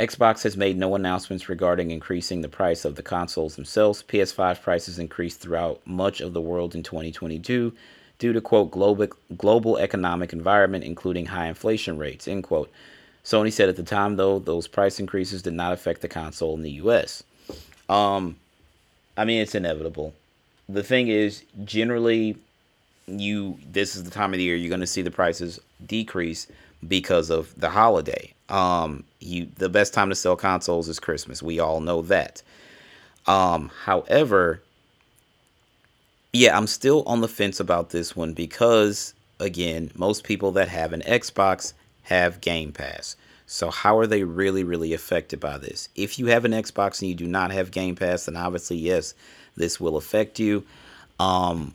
[0.00, 4.02] Xbox has made no announcements regarding increasing the price of the consoles themselves.
[4.02, 7.72] PS5 prices increased throughout much of the world in 2022
[8.18, 12.70] due to quote global global economic environment including high inflation rates end quote.
[13.24, 16.62] Sony said at the time though those price increases did not affect the console in
[16.62, 17.22] the US.
[17.88, 18.36] Um
[19.16, 20.14] I mean it's inevitable.
[20.68, 22.36] The thing is generally
[23.18, 26.46] you this is the time of the year you're going to see the prices decrease
[26.86, 28.32] because of the holiday.
[28.48, 31.42] Um, you the best time to sell consoles is Christmas.
[31.42, 32.42] We all know that.
[33.26, 34.62] Um, however,
[36.32, 40.92] yeah, I'm still on the fence about this one because again, most people that have
[40.92, 43.16] an Xbox have Game Pass.
[43.46, 45.88] So how are they really really affected by this?
[45.94, 49.14] If you have an Xbox and you do not have Game Pass, then obviously yes,
[49.56, 50.64] this will affect you.
[51.18, 51.74] Um,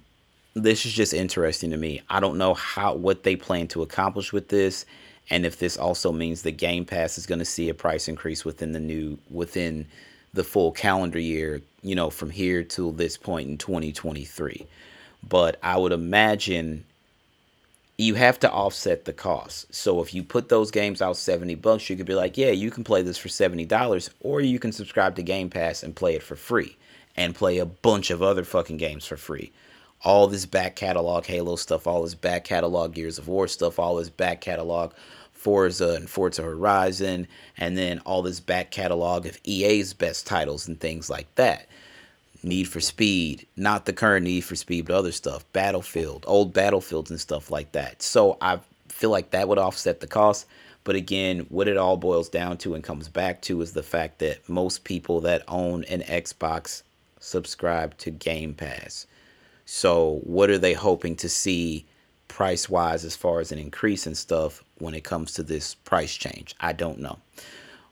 [0.56, 2.02] this is just interesting to me.
[2.10, 4.86] I don't know how what they plan to accomplish with this
[5.30, 8.46] and if this also means the Game Pass is going to see a price increase
[8.46, 9.88] within the new within
[10.34, 14.68] the full calendar year, you know, from here till this point in 2023.
[15.28, 16.86] But I would imagine
[17.98, 19.74] you have to offset the cost.
[19.74, 22.70] So if you put those games out 70 bucks, you could be like, yeah, you
[22.70, 26.22] can play this for $70 or you can subscribe to Game Pass and play it
[26.22, 26.76] for free
[27.16, 29.54] and play a bunch of other fucking games for free.
[30.04, 33.96] All this back catalog Halo stuff, all this back catalog Gears of War stuff, all
[33.96, 34.94] this back catalog
[35.32, 37.28] Forza and Forza Horizon,
[37.58, 41.68] and then all this back catalog of EA's best titles and things like that.
[42.42, 45.46] Need for Speed, not the current Need for Speed, but other stuff.
[45.54, 48.02] Battlefield, old Battlefields and stuff like that.
[48.02, 50.48] So I feel like that would offset the cost.
[50.84, 54.20] But again, what it all boils down to and comes back to is the fact
[54.20, 56.84] that most people that own an Xbox
[57.20, 59.08] subscribe to Game Pass.
[59.66, 61.86] So what are they hoping to see
[62.28, 66.14] price wise as far as an increase and stuff when it comes to this price
[66.14, 66.56] change.
[66.60, 67.18] I don't know.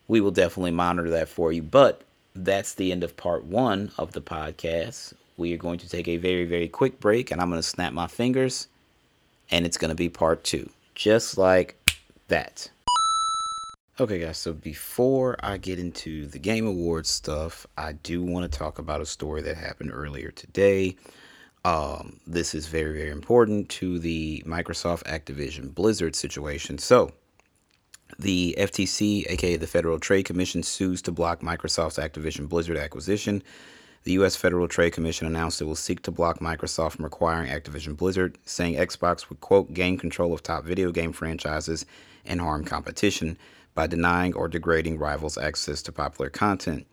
[0.07, 1.61] We will definitely monitor that for you.
[1.61, 2.01] But
[2.35, 5.13] that's the end of part one of the podcast.
[5.37, 7.93] We are going to take a very, very quick break and I'm going to snap
[7.93, 8.67] my fingers
[9.49, 10.69] and it's going to be part two.
[10.95, 11.77] Just like
[12.27, 12.69] that.
[13.99, 18.57] Okay, guys, so before I get into the Game Awards stuff, I do want to
[18.57, 20.97] talk about a story that happened earlier today.
[21.65, 26.77] Um, this is very, very important to the Microsoft Activision Blizzard situation.
[26.77, 27.11] So,
[28.19, 33.41] the FTC, aka the Federal Trade Commission, sues to block Microsoft's Activision Blizzard acquisition.
[34.03, 34.35] The U.S.
[34.35, 38.75] Federal Trade Commission announced it will seek to block Microsoft from acquiring Activision Blizzard, saying
[38.75, 41.85] Xbox would, quote, gain control of top video game franchises
[42.25, 43.37] and harm competition
[43.73, 46.85] by denying or degrading rivals' access to popular content.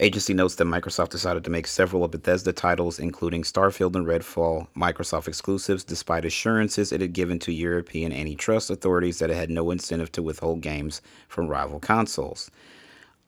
[0.00, 4.66] Agency notes that Microsoft decided to make several of Bethesda titles, including Starfield and Redfall,
[4.76, 9.70] Microsoft exclusives, despite assurances it had given to European antitrust authorities that it had no
[9.70, 12.50] incentive to withhold games from rival consoles.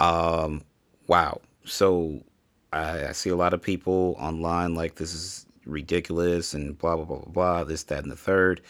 [0.00, 0.64] Um,
[1.06, 1.40] wow.
[1.64, 2.24] So
[2.72, 7.04] I, I see a lot of people online like this is ridiculous and blah blah
[7.04, 7.64] blah blah blah.
[7.64, 8.60] This, that, and the third.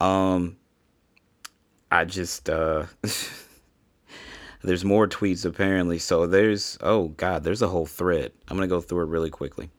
[0.00, 0.56] Um,
[1.90, 2.86] I just uh.
[4.66, 6.00] There's more tweets apparently.
[6.00, 8.32] So there's, oh God, there's a whole thread.
[8.48, 9.70] I'm going to go through it really quickly.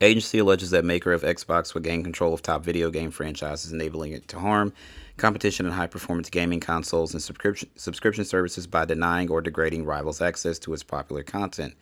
[0.00, 4.12] Agency alleges that maker of Xbox would gain control of top video game franchises, enabling
[4.12, 4.72] it to harm
[5.18, 10.22] competition in high performance gaming consoles and subscription subscription services by denying or degrading rivals
[10.22, 11.74] access to its popular content.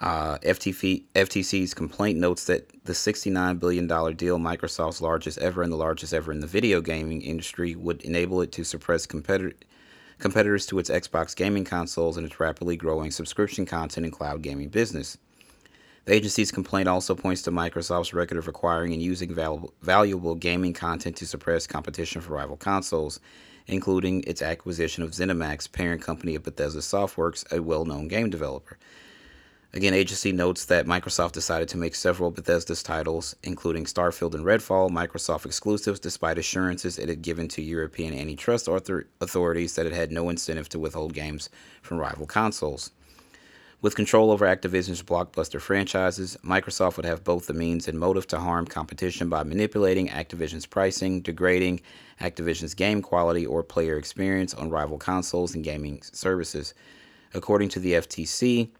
[0.00, 5.76] Uh, FTC, FTC's complaint notes that the $69 billion deal, Microsoft's largest ever and the
[5.76, 9.56] largest ever in the video gaming industry, would enable it to suppress competitor
[10.20, 14.68] competitors to its Xbox gaming consoles and its rapidly growing subscription content and cloud gaming
[14.68, 15.18] business.
[16.04, 20.72] The agency's complaint also points to Microsoft's record of acquiring and using valuable, valuable gaming
[20.72, 23.20] content to suppress competition for rival consoles,
[23.66, 28.78] including its acquisition of ZeniMax, parent company of Bethesda Softworks, a well known game developer.
[29.72, 34.90] Again, agency notes that Microsoft decided to make several Bethesda's titles, including Starfield and Redfall,
[34.90, 40.10] Microsoft exclusives, despite assurances it had given to European antitrust author- authorities that it had
[40.10, 41.50] no incentive to withhold games
[41.82, 42.90] from rival consoles.
[43.80, 48.40] With control over Activision's blockbuster franchises, Microsoft would have both the means and motive to
[48.40, 51.80] harm competition by manipulating Activision's pricing, degrading
[52.20, 56.74] Activision's game quality or player experience on rival consoles and gaming services.
[57.32, 58.70] According to the FTC,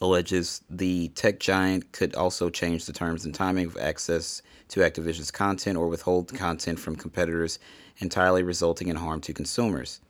[0.00, 5.30] alleges the tech giant could also change the terms and timing of access to Activision's
[5.30, 7.58] content or withhold content from competitors,
[7.98, 10.00] entirely resulting in harm to consumers.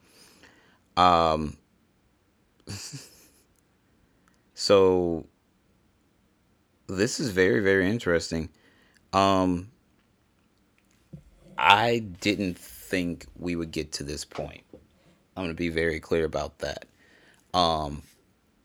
[0.96, 1.56] Um,
[4.54, 5.26] so
[6.86, 8.48] this is very very interesting.
[9.12, 9.70] Um,
[11.56, 14.62] I didn't think we would get to this point.
[15.36, 16.86] I'm going to be very clear about that.
[17.52, 18.02] Um,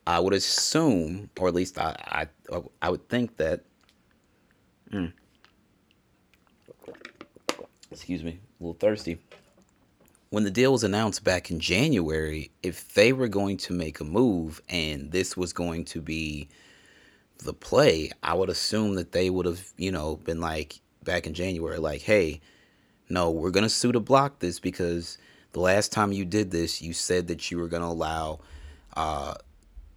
[0.09, 3.61] I would assume, or at least I, I, I would think that.
[4.91, 5.13] Mm,
[7.91, 9.19] excuse me, a little thirsty.
[10.31, 14.03] When the deal was announced back in January, if they were going to make a
[14.03, 16.49] move and this was going to be
[17.43, 21.35] the play, I would assume that they would have, you know, been like back in
[21.35, 22.41] January, like, hey,
[23.09, 25.19] no, we're going to sue to block this because
[25.51, 28.39] the last time you did this, you said that you were going to allow,
[28.97, 29.35] uh,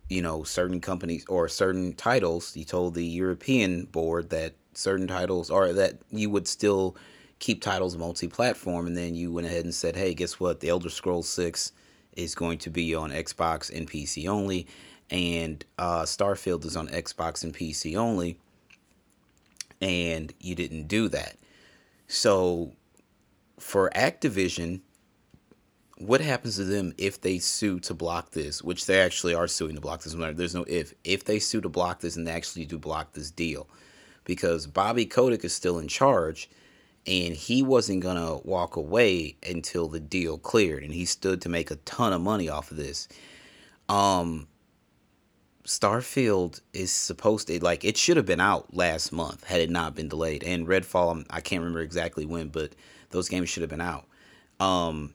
[0.08, 2.56] you know, certain companies or certain titles.
[2.56, 6.96] You told the European board that certain titles or that you would still
[7.38, 10.88] keep titles multi-platform and then you went ahead and said hey guess what the elder
[10.88, 11.72] scrolls 6
[12.16, 14.66] is going to be on xbox and pc only
[15.10, 18.38] and uh, starfield is on xbox and pc only
[19.80, 21.36] and you didn't do that
[22.06, 22.72] so
[23.58, 24.80] for activision
[26.06, 29.74] what happens to them if they sue to block this which they actually are suing
[29.74, 32.64] to block this there's no if if they sue to block this and they actually
[32.64, 33.68] do block this deal?
[34.24, 36.50] Because bobby kotick is still in charge
[37.06, 41.48] and he wasn't going to walk away until the deal cleared and he stood to
[41.48, 43.08] make a ton of money off of this.
[43.88, 44.48] Um
[45.64, 49.94] starfield is supposed to like it should have been out last month had it not
[49.94, 52.74] been delayed and redfall i can't remember exactly when but
[53.10, 54.04] those games should have been out.
[54.58, 55.14] Um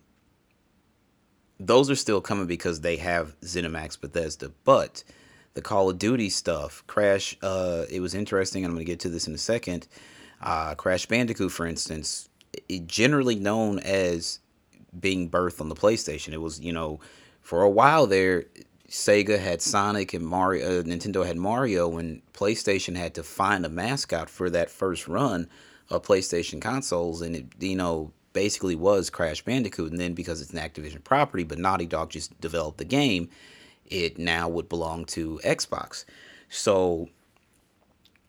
[1.60, 4.52] those are still coming because they have ZeniMax Bethesda.
[4.63, 5.04] But
[5.54, 8.63] the Call of Duty stuff, Crash, uh, it was interesting.
[8.63, 9.88] I'm going to get to this in a second.
[10.41, 12.30] Uh, Crash Bandicoot, for instance,
[12.86, 14.39] generally known as
[15.00, 16.34] being birthed on the PlayStation.
[16.34, 17.00] It was, you know,
[17.41, 18.46] for a while there,
[18.89, 23.70] Sega had Sonic and Mario, uh, Nintendo had Mario, and PlayStation had to find a
[23.70, 25.50] mascot for that first run
[25.89, 29.91] of PlayStation consoles, and it, you know, basically was Crash Bandicoot.
[29.91, 33.30] And then because it's an Activision property, but Naughty Dog just developed the game,
[33.88, 36.06] it now would belong to Xbox.
[36.47, 37.10] So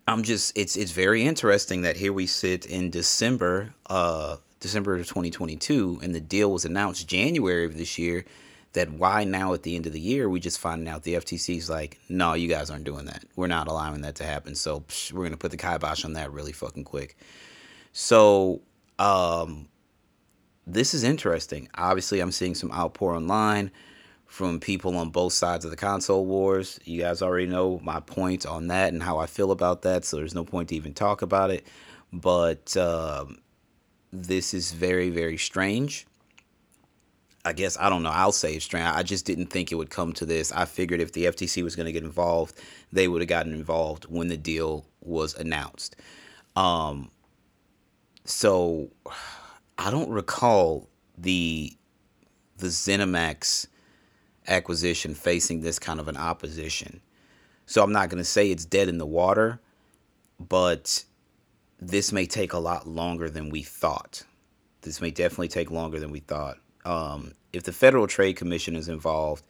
[0.07, 5.07] I'm just it's it's very interesting that here we sit in December, uh, December of
[5.07, 8.25] 2022, and the deal was announced January of this year.
[8.73, 11.69] That why now at the end of the year we just finding out the FTC's
[11.69, 13.25] like, no, you guys aren't doing that.
[13.37, 14.55] We're not allowing that to happen.
[14.55, 17.15] So psh, we're gonna put the kibosh on that really fucking quick.
[17.93, 18.63] So
[18.99, 19.69] um,
[20.69, 21.69] this is interesting.
[21.75, 23.71] Obviously, I'm seeing some outpour online
[24.27, 26.79] from people on both sides of the console wars.
[26.85, 30.19] You guys already know my point on that and how I feel about that, so
[30.19, 31.67] there's no point to even talk about it.
[32.13, 33.39] But um,
[34.13, 36.07] this is very, very strange.
[37.45, 38.11] I guess I don't know.
[38.11, 38.87] I'll say it's strange.
[38.87, 40.53] I just didn't think it would come to this.
[40.53, 42.61] I figured if the FTC was going to get involved,
[42.93, 45.97] they would have gotten involved when the deal was announced.
[46.57, 47.11] Um,
[48.27, 48.91] so
[49.79, 51.73] I don't recall the
[52.57, 53.69] the ZeniMax
[54.49, 57.01] acquisition facing this kind of an opposition.
[57.67, 59.61] So I'm not going to say it's dead in the water,
[60.41, 61.05] but
[61.81, 64.25] this may take a lot longer than we thought.
[64.83, 66.59] This may definitely take longer than we thought.
[66.85, 69.45] Um, if the Federal Trade Commission is involved,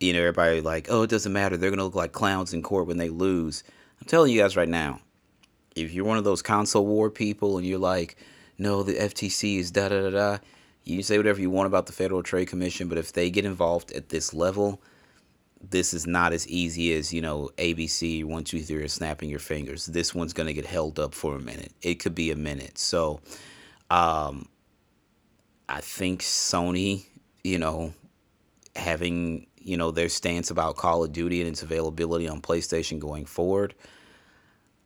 [0.00, 1.56] you know, everybody like, oh, it doesn't matter.
[1.56, 3.64] They're going to look like clowns in court when they lose.
[4.00, 5.00] I'm telling you guys right now,
[5.76, 8.16] if you're one of those console war people and you're like,
[8.62, 10.38] no, the FTC is da da da da,
[10.84, 13.90] you say whatever you want about the Federal Trade Commission, but if they get involved
[13.92, 14.80] at this level,
[15.70, 19.40] this is not as easy as, you know, ABC, one, two, three, or snapping your
[19.40, 19.86] fingers.
[19.86, 21.72] This one's going to get held up for a minute.
[21.82, 22.78] It could be a minute.
[22.78, 23.20] So,
[23.90, 24.46] um,
[25.68, 27.06] I think Sony,
[27.42, 27.94] you know,
[28.76, 33.24] having, you know, their stance about Call of Duty and its availability on PlayStation going
[33.24, 33.74] forward,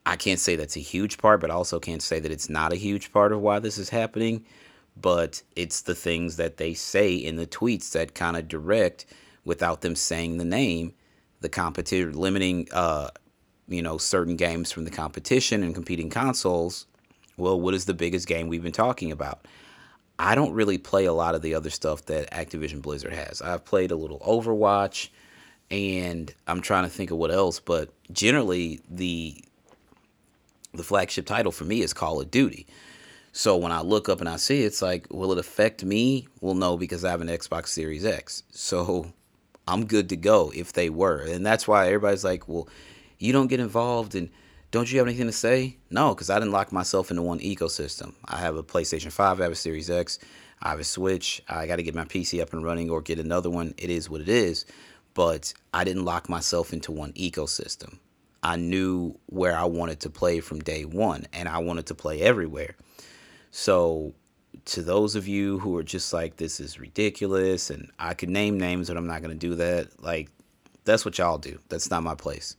[0.06, 2.72] I can't say that's a huge part, but I also can't say that it's not
[2.72, 4.44] a huge part of why this is happening
[4.96, 9.04] but it's the things that they say in the tweets that kind of direct
[9.44, 10.94] without them saying the name
[11.40, 13.08] the competitor limiting uh
[13.68, 16.86] you know certain games from the competition and competing consoles.
[17.36, 19.46] Well what is the biggest game we've been talking about?
[20.18, 23.42] I don't really play a lot of the other stuff that activision blizzard has.
[23.42, 25.10] I've played a little overwatch
[25.68, 29.36] and i'm trying to think of what else but generally the
[30.76, 32.66] the flagship title for me is call of duty
[33.36, 36.26] so when I look up and I see it, it's like, will it affect me?
[36.40, 38.44] Well, no, because I have an Xbox Series X.
[38.50, 39.12] So
[39.68, 41.18] I'm good to go if they were.
[41.18, 42.66] And that's why everybody's like, well,
[43.18, 44.30] you don't get involved and
[44.70, 45.76] don't you have anything to say?
[45.90, 48.14] No, because I didn't lock myself into one ecosystem.
[48.24, 50.18] I have a PlayStation 5, I have a Series X,
[50.62, 51.42] I have a Switch.
[51.46, 53.74] I got to get my PC up and running or get another one.
[53.76, 54.64] It is what it is.
[55.12, 57.98] But I didn't lock myself into one ecosystem.
[58.46, 62.20] I knew where I wanted to play from day one, and I wanted to play
[62.20, 62.76] everywhere.
[63.50, 64.14] So
[64.66, 68.56] to those of you who are just like, this is ridiculous, and I could name
[68.56, 70.00] names, but I'm not going to do that.
[70.00, 70.28] Like,
[70.84, 71.58] that's what y'all do.
[71.70, 72.54] That's not my place.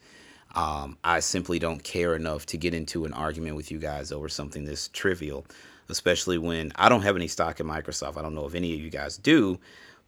[0.55, 4.27] Um, I simply don't care enough to get into an argument with you guys over
[4.27, 5.45] something this trivial,
[5.87, 8.17] especially when I don't have any stock in Microsoft.
[8.17, 9.57] I don't know if any of you guys do,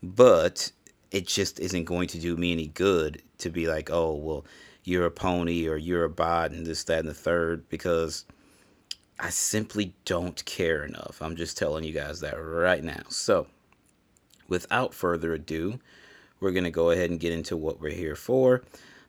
[0.04, 0.74] but
[1.12, 4.44] it just isn't going to do me any good to be like, oh, well,
[4.90, 8.26] you're a pony or you're a bot and this, that, and the third, because
[9.20, 11.22] I simply don't care enough.
[11.22, 13.04] I'm just telling you guys that right now.
[13.10, 13.48] So,
[14.48, 15.80] without further ado,
[16.40, 18.64] we're going to go ahead and get into what we're here for.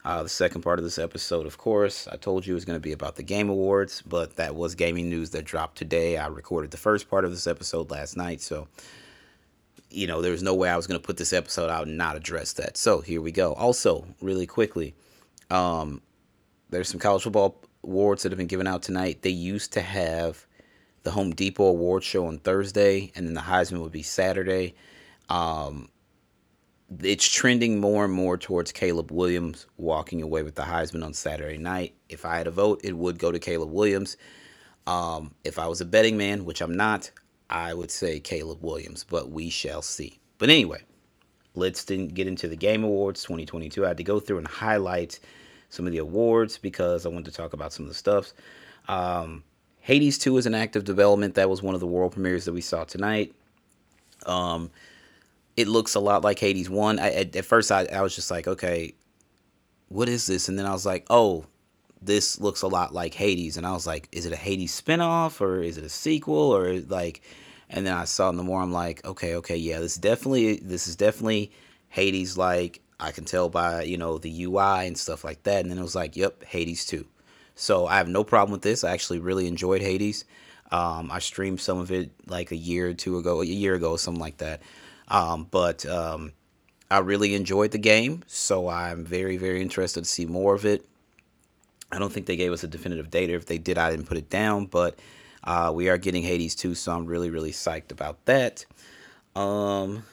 [0.04, 2.78] Uh, the second part of this episode, of course, I told you it was going
[2.78, 6.16] to be about the Game Awards, but that was gaming news that dropped today.
[6.16, 8.68] I recorded the first part of this episode last night, so
[9.90, 11.98] you know there was no way I was going to put this episode out and
[11.98, 12.76] not address that.
[12.76, 13.52] So here we go.
[13.54, 14.94] Also, really quickly,
[15.50, 16.02] um,
[16.70, 19.22] there's some college football awards that have been given out tonight.
[19.22, 20.46] They used to have
[21.02, 24.74] the Home Depot Award Show on Thursday, and then the Heisman would be Saturday.
[25.28, 25.88] Um,
[27.02, 31.56] it's trending more and more towards Caleb Williams walking away with the Heisman on Saturday
[31.56, 31.94] night.
[32.08, 34.16] If I had a vote, it would go to Caleb Williams.
[34.86, 37.10] Um, if I was a betting man, which I'm not,
[37.48, 40.18] I would say Caleb Williams, but we shall see.
[40.38, 40.82] But anyway,
[41.54, 43.84] let's get into the Game Awards 2022.
[43.84, 45.20] I had to go through and highlight
[45.70, 48.34] some of the awards because I wanted to talk about some of the stuffs.
[48.88, 49.44] Um,
[49.80, 51.34] Hades 2 is an active development.
[51.36, 53.34] That was one of the world premieres that we saw tonight.
[54.26, 54.70] Um,
[55.56, 56.98] it looks a lot like Hades One.
[56.98, 58.94] I, at, at first, I, I was just like, okay,
[59.88, 60.48] what is this?
[60.48, 61.46] And then I was like, oh,
[62.02, 63.56] this looks a lot like Hades.
[63.56, 66.80] And I was like, is it a Hades spinoff or is it a sequel or
[66.80, 67.22] like?
[67.68, 68.60] And then I saw and the more.
[68.60, 71.52] I'm like, okay, okay, yeah, this definitely this is definitely
[71.88, 72.36] Hades.
[72.36, 75.60] Like I can tell by you know the UI and stuff like that.
[75.62, 77.06] And then it was like, yep, Hades 2.
[77.54, 78.84] So I have no problem with this.
[78.84, 80.24] I actually really enjoyed Hades.
[80.70, 83.96] Um, I streamed some of it like a year or two ago, a year ago,
[83.96, 84.62] something like that.
[85.08, 86.32] Um, but um,
[86.90, 90.86] I really enjoyed the game, so I'm very, very interested to see more of it.
[91.92, 93.30] I don't think they gave us a definitive date.
[93.30, 94.98] Or if they did, I didn't put it down, but
[95.42, 98.64] uh, we are getting Hades 2, so I'm really, really psyched about that.
[99.34, 100.04] Um,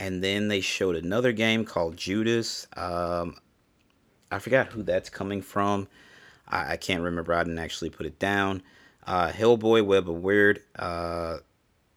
[0.00, 2.66] and then they showed another game called Judas.
[2.74, 3.36] Um,
[4.30, 5.88] I forgot who that's coming from.
[6.48, 7.34] I, I, can't remember.
[7.34, 8.62] I didn't actually put it down.
[9.06, 10.62] Uh, Hellboy Web of Weird.
[10.74, 11.36] Uh,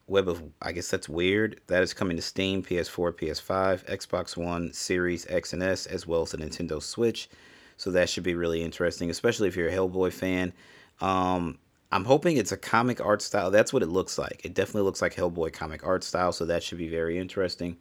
[0.07, 1.61] Web of, I guess that's weird.
[1.67, 6.23] That is coming to Steam, PS4, PS5, Xbox One, Series X and S, as well
[6.23, 7.29] as the Nintendo Switch.
[7.77, 10.51] So that should be really interesting, especially if you're a Hellboy fan.
[10.99, 11.57] Um,
[11.89, 13.49] I'm hoping it's a comic art style.
[13.49, 14.41] That's what it looks like.
[14.43, 17.77] It definitely looks like Hellboy comic art style, so that should be very interesting.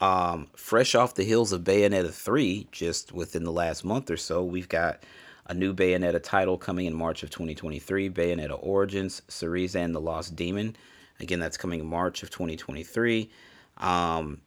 [0.00, 4.44] Um, fresh off the heels of Bayonetta 3, just within the last month or so,
[4.44, 5.02] we've got
[5.46, 10.36] a new Bayonetta title coming in March of 2023 Bayonetta Origins, Cereza and the Lost
[10.36, 10.76] Demon.
[11.20, 13.30] Again, that's coming in March of 2023.
[13.78, 14.40] Um,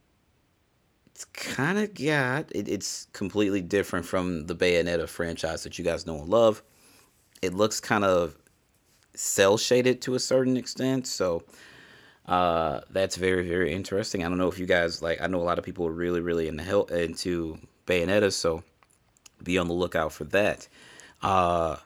[1.11, 6.05] it's kind of got it, it's completely different from the Bayonetta franchise that you guys
[6.05, 6.61] know and love.
[7.41, 8.37] It looks kind of
[9.15, 11.43] cell shaded to a certain extent, so
[12.29, 14.23] uh, that's very very interesting.
[14.23, 15.19] I don't know if you guys like.
[15.19, 17.57] I know a lot of people are really really into into
[17.87, 18.63] Bayonetta, so
[19.43, 20.67] be on the lookout for that.
[21.23, 21.77] Uh,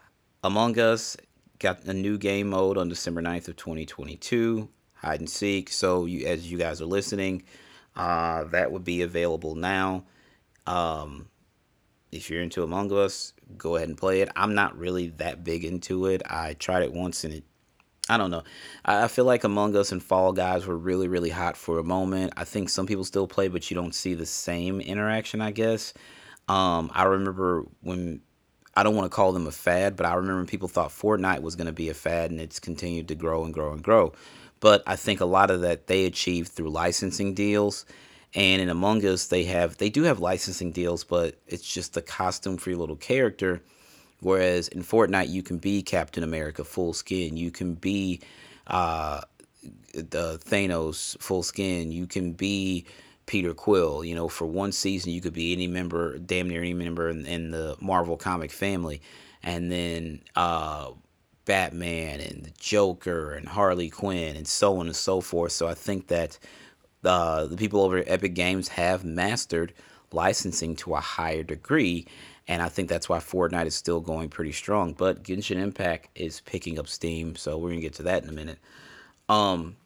[0.43, 1.15] Among Us
[1.59, 5.71] got a new game mode on December 9th of 2022, hide and seek.
[5.71, 7.43] So you, as you guys are listening,
[7.95, 10.03] uh, that would be available now.
[10.67, 11.29] Um,
[12.11, 14.29] if you're into Among Us, go ahead and play it.
[14.35, 16.21] I'm not really that big into it.
[16.29, 17.43] I tried it once and it,
[18.09, 18.43] I don't know.
[18.83, 22.33] I feel like Among Us and Fall Guys were really, really hot for a moment.
[22.35, 25.93] I think some people still play, but you don't see the same interaction, I guess.
[26.49, 28.21] Um, I remember when
[28.75, 31.55] I don't want to call them a fad, but I remember people thought Fortnite was
[31.55, 34.11] going to be a fad and it's continued to grow and grow and grow.
[34.59, 37.85] But I think a lot of that they achieved through licensing deals.
[38.35, 42.01] And in Among Us, they have they do have licensing deals, but it's just the
[42.01, 43.61] costume for your little character.
[44.23, 47.37] Whereas in Fortnite, you can be Captain America full skin.
[47.37, 48.21] You can be
[48.67, 49.21] uh,
[49.93, 51.91] the Thanos full skin.
[51.91, 52.85] You can be
[53.25, 54.03] Peter Quill.
[54.03, 57.25] You know, for one season, you could be any member, damn near any member in,
[57.25, 59.01] in the Marvel comic family,
[59.43, 60.91] and then uh,
[61.45, 65.51] Batman and the Joker and Harley Quinn and so on and so forth.
[65.51, 66.39] So I think that
[67.03, 69.73] uh, the people over at Epic Games have mastered
[70.11, 72.05] licensing to a higher degree.
[72.47, 74.93] And I think that's why Fortnite is still going pretty strong.
[74.93, 77.35] But Genshin Impact is picking up steam.
[77.35, 78.59] So we're to get to that in a minute.
[79.29, 79.77] Um,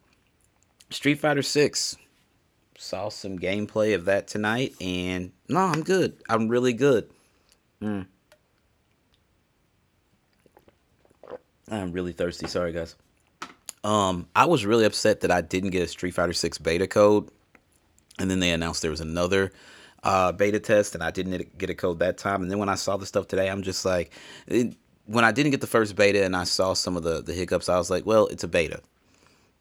[0.90, 1.96] Street Fighter 6
[2.76, 6.22] saw some gameplay of that tonight, and no, I'm good.
[6.28, 7.10] I'm really good.
[7.82, 8.06] Mm.
[11.70, 12.46] I'm really thirsty.
[12.46, 12.96] Sorry, guys.
[13.84, 17.28] Um, I was really upset that I didn't get a Street Fighter 6 beta code.
[18.18, 19.52] And then they announced there was another
[20.02, 22.42] uh, beta test, and I didn't get a code that time.
[22.42, 24.12] And then when I saw the stuff today, I'm just like,
[24.46, 24.74] it,
[25.06, 27.68] when I didn't get the first beta and I saw some of the, the hiccups,
[27.68, 28.80] I was like, well, it's a beta.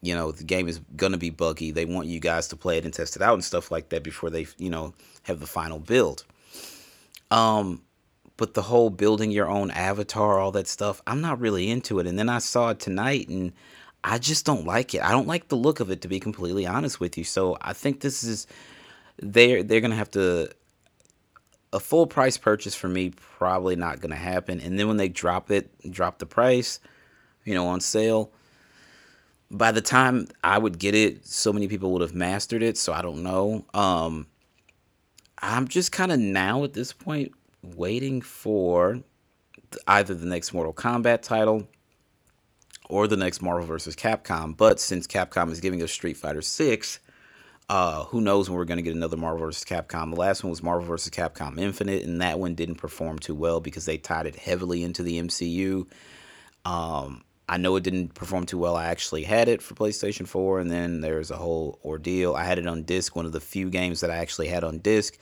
[0.01, 1.71] You know, the game is to be buggy.
[1.71, 4.03] They want you guys to play it and test it out and stuff like that
[4.03, 6.23] before they, you know, have the final build.
[7.31, 7.81] Um,
[8.35, 12.05] but the whole building your own avatar, all that stuff, I'm not really into it.
[12.05, 13.53] And then I saw it tonight and
[14.03, 15.01] I just don't like it.
[15.01, 17.23] I don't like the look of it to be completely honest with you.
[17.23, 18.45] So I think this is
[19.18, 20.49] they're they're gonna have to
[21.74, 24.59] a full price purchase for me probably not gonna happen.
[24.61, 26.80] And then when they drop it, drop the price,
[27.43, 28.32] you know, on sale.
[29.49, 32.78] By the time I would get it, so many people would have mastered it.
[32.78, 33.65] So I don't know.
[33.74, 34.28] Um,
[35.39, 39.01] I'm just kind of now at this point waiting for
[39.88, 41.68] either the next Mortal Kombat title
[42.89, 43.95] or the next Marvel vs.
[43.95, 44.55] Capcom.
[44.55, 46.99] But since Capcom is giving us Street Fighter 6,
[47.70, 49.65] uh, who knows when we're going to get another Marvel vs.
[49.65, 50.11] Capcom?
[50.11, 51.11] The last one was Marvel vs.
[51.11, 55.03] Capcom Infinite, and that one didn't perform too well because they tied it heavily into
[55.03, 55.86] the MCU.
[56.63, 58.76] Um, I know it didn't perform too well.
[58.76, 62.36] I actually had it for PlayStation 4, and then there's a whole ordeal.
[62.36, 64.80] I had it on disc, one of the few games that I actually had on
[64.80, 65.18] disc,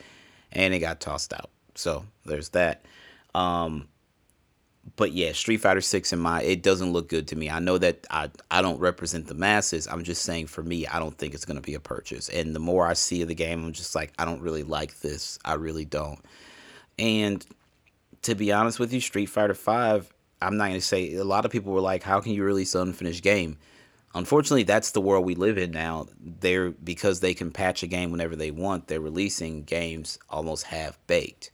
[0.51, 1.49] and it got tossed out.
[1.73, 2.85] So there's that.
[3.33, 3.87] Um,
[4.95, 7.49] but yeah, Street Fighter Six in my it doesn't look good to me.
[7.49, 9.87] I know that I I don't represent the masses.
[9.87, 12.29] I'm just saying for me, I don't think it's gonna be a purchase.
[12.29, 14.99] And the more I see of the game, I'm just like I don't really like
[14.99, 15.39] this.
[15.43, 16.19] I really don't.
[16.99, 17.45] And
[18.23, 21.51] to be honest with you, Street Fighter Five, I'm not gonna say a lot of
[21.51, 23.57] people were like, how can you release an unfinished game?
[24.13, 26.07] Unfortunately, that's the world we live in now.
[26.21, 28.87] They're because they can patch a game whenever they want.
[28.87, 31.51] They're releasing games almost half baked.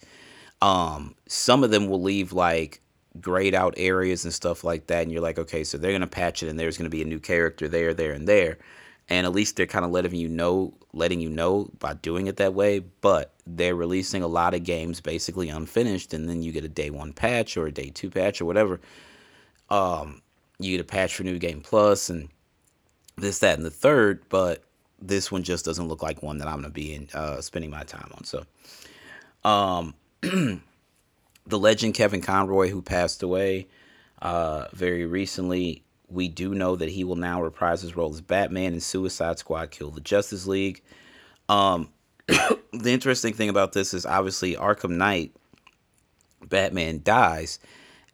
[0.62, 2.82] Um, some of them will leave like
[3.20, 6.44] grayed out areas and stuff like that, and you're like, okay, so they're gonna patch
[6.44, 8.58] it, and there's gonna be a new character there, there, and there,
[9.10, 12.38] and at least they're kind of letting you know, letting you know by doing it
[12.38, 12.80] that way.
[12.80, 16.90] But they're releasing a lot of games basically unfinished, and then you get a day
[16.90, 18.80] one patch or a day two patch or whatever.
[19.70, 20.22] Um,
[20.60, 22.30] you get a patch for New Game Plus and
[23.18, 24.64] this, that, and the third, but
[25.02, 27.84] this one just doesn't look like one that I'm gonna be in, uh, spending my
[27.84, 28.24] time on.
[28.24, 28.46] So,
[29.44, 29.96] um.
[31.46, 33.68] the legend Kevin Conroy, who passed away
[34.22, 38.74] uh, very recently, we do know that he will now reprise his role as Batman
[38.74, 40.82] in Suicide Squad Kill the Justice League.
[41.50, 41.90] Um,
[42.28, 45.34] the interesting thing about this is obviously Arkham Knight,
[46.48, 47.60] Batman dies,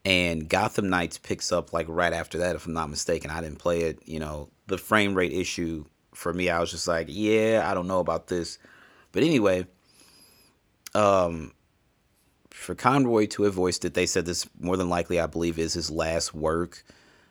[0.05, 3.29] and Gotham Knights picks up like right after that, if I'm not mistaken.
[3.29, 3.99] I didn't play it.
[4.05, 7.87] You know, the frame rate issue for me, I was just like, yeah, I don't
[7.87, 8.57] know about this.
[9.11, 9.67] But anyway,
[10.95, 11.51] um,
[12.57, 15.73] for Conroy to have voiced it, they said this more than likely, I believe, is
[15.73, 16.83] his last work,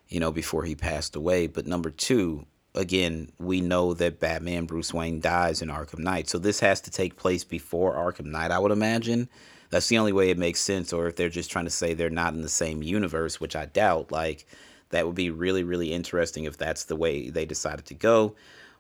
[0.09, 1.47] you know, before he passed away.
[1.47, 6.29] But number two, again, we know that Batman Bruce Wayne dies in Arkham Knight.
[6.29, 9.29] So this has to take place before Arkham Knight, I would imagine.
[9.71, 10.93] That's the only way it makes sense.
[10.93, 13.67] Or if they're just trying to say they're not in the same universe, which I
[13.67, 14.47] doubt, like,
[14.91, 18.37] that would be really, really interesting if that's the way they decided to go.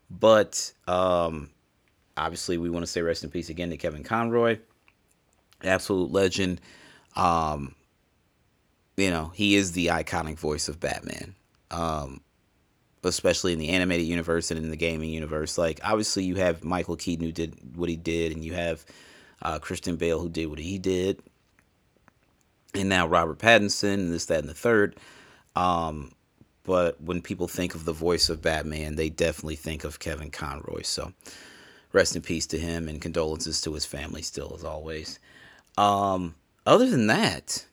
[0.09, 1.51] But um,
[2.17, 4.59] obviously, we want to say rest in peace again to Kevin Conroy
[5.63, 6.61] absolute legend.
[7.15, 7.75] Um,
[8.97, 11.35] you know, he is the iconic voice of Batman.
[11.71, 12.21] Um,
[13.09, 15.59] especially in the animated universe and in the gaming universe.
[15.59, 18.85] Like obviously you have Michael Keaton who did what he did, and you have
[19.43, 21.21] uh, Christian Bale who did what he did,
[22.75, 24.97] and now Robert Pattinson and this, that, and the third.
[25.55, 26.13] Um,
[26.65, 30.83] but when people think of the voice of Batman, they definitely think of Kevin Conroy.
[30.83, 31.13] So
[31.93, 35.19] rest in peace to him and condolences to his family still as always.
[35.77, 36.35] Um,
[36.66, 37.66] other than that,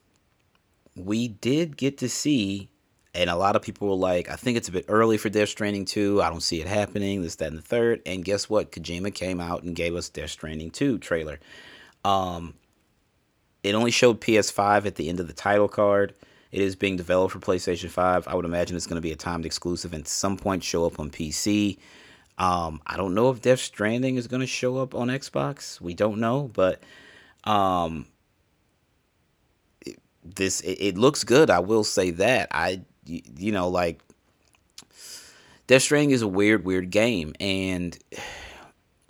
[0.96, 2.70] we did get to see,
[3.14, 5.48] and a lot of people were like, I think it's a bit early for Death
[5.48, 6.22] Stranding 2.
[6.22, 8.02] I don't see it happening, this, that, and the third.
[8.06, 8.72] And guess what?
[8.72, 11.40] Kojima came out and gave us Death Stranding 2 trailer.
[12.04, 12.54] Um,
[13.62, 16.14] it only showed PS5 at the end of the title card.
[16.52, 18.28] It is being developed for PlayStation 5.
[18.28, 21.00] I would imagine it's going to be a timed exclusive and some point show up
[21.00, 21.78] on PC.
[22.38, 25.80] Um, I don't know if Death Stranding is going to show up on Xbox.
[25.80, 26.82] We don't know, but
[27.44, 28.06] um,
[30.24, 31.50] this it, it looks good.
[31.50, 32.48] I will say that.
[32.50, 34.00] I you know like
[35.66, 37.98] Death Stranding is a weird, weird game, and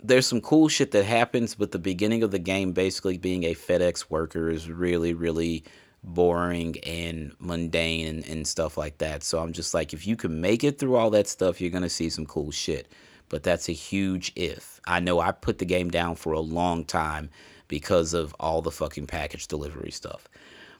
[0.01, 3.53] there's some cool shit that happens, but the beginning of the game, basically being a
[3.55, 5.65] FedEx worker, is really, really
[6.01, 9.23] boring and mundane and, and stuff like that.
[9.23, 11.89] So I'm just like, if you can make it through all that stuff, you're gonna
[11.89, 12.87] see some cool shit.
[13.27, 14.79] But that's a huge if.
[14.85, 17.31] I know I put the game down for a long time
[17.67, 20.27] because of all the fucking package delivery stuff.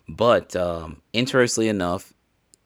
[0.07, 2.13] But um, interestingly enough,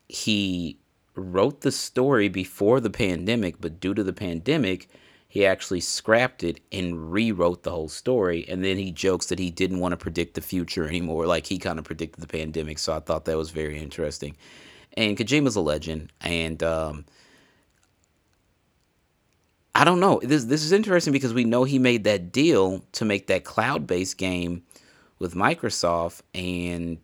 [0.08, 0.78] he
[1.16, 4.90] wrote the story before the pandemic, but due to the pandemic,
[5.28, 8.46] he actually scrapped it and rewrote the whole story.
[8.50, 11.28] And then he jokes that he didn't want to predict the future anymore.
[11.28, 12.80] Like he kind of predicted the pandemic.
[12.80, 14.36] So I thought that was very interesting.
[14.98, 16.12] And Kojima's a legend.
[16.22, 17.06] And um,
[19.76, 20.20] I don't know.
[20.24, 23.88] This this is interesting because we know he made that deal to make that cloud
[23.88, 24.64] based game
[25.20, 27.00] with Microsoft, and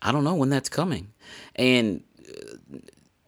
[0.00, 1.12] I don't know when that's coming.
[1.56, 2.78] And uh,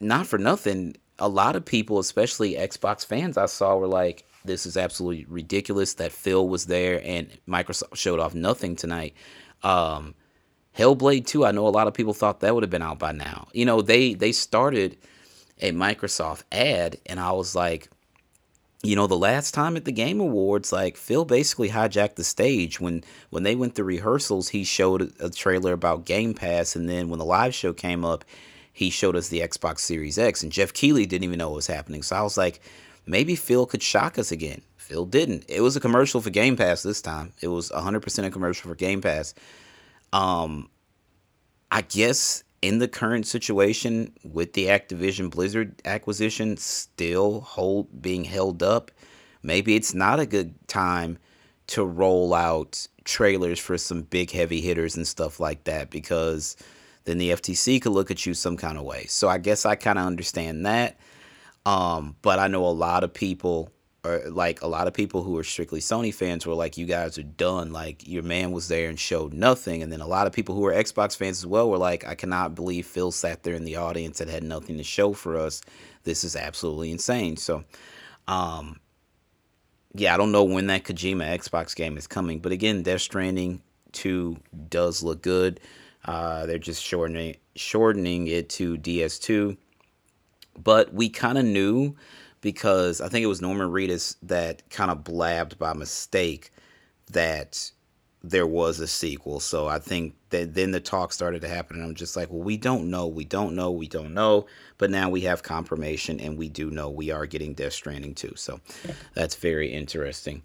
[0.00, 4.66] not for nothing, a lot of people, especially Xbox fans, I saw were like, "This
[4.66, 9.14] is absolutely ridiculous that Phil was there and Microsoft showed off nothing tonight."
[9.62, 10.14] Um,
[10.76, 13.12] Hellblade 2, I know a lot of people thought that would have been out by
[13.12, 13.48] now.
[13.52, 14.96] You know, they they started
[15.60, 17.88] a Microsoft ad, and I was like,
[18.82, 22.80] you know, the last time at the Game Awards, like Phil basically hijacked the stage
[22.80, 24.48] when when they went through rehearsals.
[24.48, 28.24] He showed a trailer about Game Pass, and then when the live show came up,
[28.72, 31.66] he showed us the Xbox Series X, and Geoff Keighley didn't even know what was
[31.66, 32.02] happening.
[32.02, 32.60] So I was like,
[33.06, 34.62] maybe Phil could shock us again.
[34.78, 35.44] Phil didn't.
[35.48, 37.32] It was a commercial for Game Pass this time.
[37.42, 39.34] It was 100% a commercial for Game Pass.
[40.12, 40.70] Um,
[41.70, 48.62] I guess in the current situation with the Activision Blizzard acquisition still hold being held
[48.62, 48.90] up,
[49.42, 51.18] maybe it's not a good time
[51.68, 56.56] to roll out trailers for some big heavy hitters and stuff like that because
[57.04, 59.06] then the FTC could look at you some kind of way.
[59.06, 60.98] So I guess I kind of understand that.
[61.64, 63.70] Um, but I know a lot of people
[64.04, 67.18] or like a lot of people who are strictly Sony fans were like, you guys
[67.18, 67.72] are done.
[67.72, 69.82] Like your man was there and showed nothing.
[69.82, 72.14] And then a lot of people who are Xbox fans as well were like, I
[72.14, 75.60] cannot believe Phil sat there in the audience and had nothing to show for us.
[76.04, 77.36] This is absolutely insane.
[77.36, 77.64] So,
[78.26, 78.80] um,
[79.94, 83.60] yeah, I don't know when that Kojima Xbox game is coming, but again, Death Stranding
[83.92, 84.36] 2
[84.68, 85.60] does look good.
[86.04, 89.56] Uh, they're just shortening shortening it to DS2.
[90.62, 91.96] But we kind of knew
[92.40, 96.50] because I think it was Norman Reedus that kind of blabbed by mistake
[97.12, 97.70] that
[98.22, 99.40] there was a sequel.
[99.40, 102.42] So I think that then the talk started to happen, and I'm just like, well,
[102.42, 104.46] we don't know, we don't know, we don't know.
[104.78, 108.34] But now we have confirmation, and we do know we are getting Death Stranding 2.
[108.36, 108.60] So
[109.14, 110.42] that's very interesting.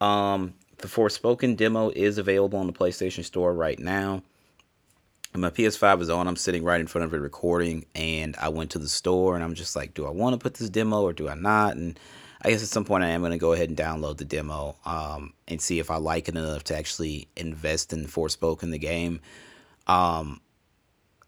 [0.00, 4.22] Um, the Forspoken demo is available on the PlayStation Store right now
[5.38, 6.26] my PS5 is on.
[6.26, 9.44] I'm sitting right in front of it recording, and I went to the store, and
[9.44, 11.76] I'm just like, do I want to put this demo or do I not?
[11.76, 11.98] And
[12.42, 14.76] I guess at some point I am going to go ahead and download the demo
[14.84, 19.20] um, and see if I like it enough to actually invest in Forspoken the game.
[19.86, 20.40] Um,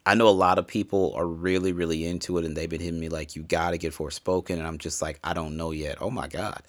[0.07, 3.01] I know a lot of people are really, really into it, and they've been hitting
[3.01, 5.99] me like, "You got to get Forspoken," and I'm just like, I don't know yet.
[6.01, 6.63] Oh my god!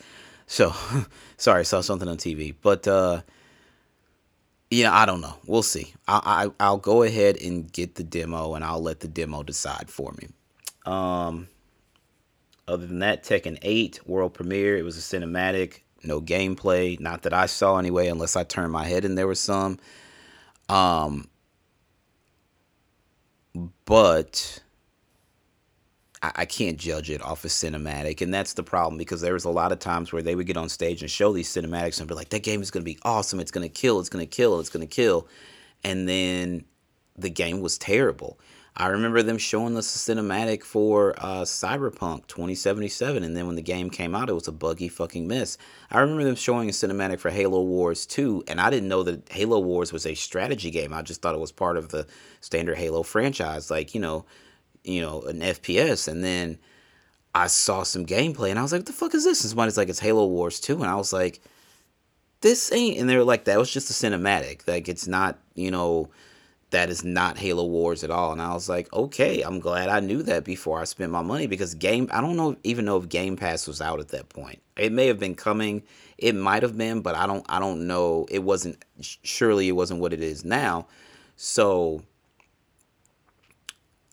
[0.48, 0.74] So,
[1.38, 3.22] sorry, I saw something on TV, but uh,
[4.72, 5.36] yeah, I don't know.
[5.46, 5.94] We'll see.
[6.08, 9.90] I, I I'll go ahead and get the demo, and I'll let the demo decide
[9.90, 10.30] for me.
[10.92, 11.50] Um,
[12.68, 14.78] other than that, Tekken 8 world premiere.
[14.78, 18.86] It was a cinematic, no gameplay, not that I saw anyway, unless I turned my
[18.86, 19.78] head and there was some.
[20.70, 21.28] Um,
[23.86, 24.61] but
[26.22, 29.34] I, I can't judge it off a of cinematic, and that's the problem because there
[29.34, 32.00] was a lot of times where they would get on stage and show these cinematics
[32.00, 33.40] and be like, "That game is going to be awesome.
[33.40, 34.00] It's going to kill.
[34.00, 34.60] It's going to kill.
[34.60, 35.28] It's going to kill,"
[35.84, 36.66] and then
[37.18, 38.40] the game was terrible.
[38.76, 43.62] I remember them showing us a cinematic for uh, Cyberpunk 2077, and then when the
[43.62, 45.58] game came out, it was a buggy fucking mess.
[45.92, 49.28] I remember them showing a cinematic for Halo Wars 2, and I didn't know that
[49.30, 50.94] Halo Wars was a strategy game.
[50.94, 52.08] I just thought it was part of the
[52.40, 53.70] standard Halo franchise.
[53.70, 54.26] Like, you know,
[54.84, 56.58] you know, an FPS, and then
[57.34, 59.78] I saw some gameplay, and I was like, "What the fuck is this?" And somebody's
[59.78, 60.76] like, "It's Halo Wars 2.
[60.76, 61.42] and I was like,
[62.42, 64.68] "This ain't." And they were like, "That was just a cinematic.
[64.68, 66.10] Like, it's not, you know."
[66.72, 70.00] That is not Halo Wars at all, and I was like, okay, I'm glad I
[70.00, 72.08] knew that before I spent my money because game.
[72.14, 74.62] I don't know even know if Game Pass was out at that point.
[74.78, 75.84] It may have been coming,
[76.22, 77.46] it might have been, but I don't.
[77.50, 78.28] I don't know.
[78.30, 78.86] It wasn't.
[79.02, 80.88] Surely it wasn't what it is now.
[81.36, 82.04] So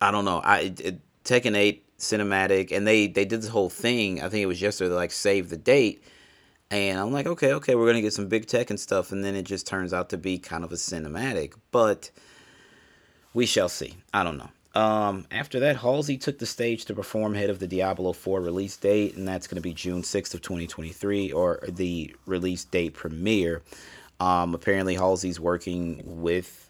[0.01, 0.39] I don't know.
[0.39, 4.23] I it, Tekken 8 cinematic, and they they did this whole thing.
[4.23, 4.95] I think it was yesterday.
[4.95, 6.03] Like save the date,
[6.71, 9.35] and I'm like, okay, okay, we're gonna get some big tech and stuff, and then
[9.35, 11.55] it just turns out to be kind of a cinematic.
[11.71, 12.11] But
[13.35, 13.97] we shall see.
[14.13, 14.51] I don't know.
[14.75, 18.77] Um, after that, Halsey took the stage to perform ahead of the Diablo 4 release
[18.77, 23.63] date, and that's going to be June 6th of 2023, or the release date premiere.
[24.21, 26.68] Um, apparently, Halsey's working with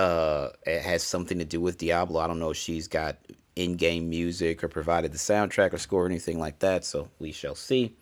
[0.00, 2.20] uh, it has something to do with Diablo.
[2.20, 3.18] I don't know if she's got
[3.54, 7.32] in game music or provided the soundtrack or score or anything like that, so we
[7.32, 7.94] shall see.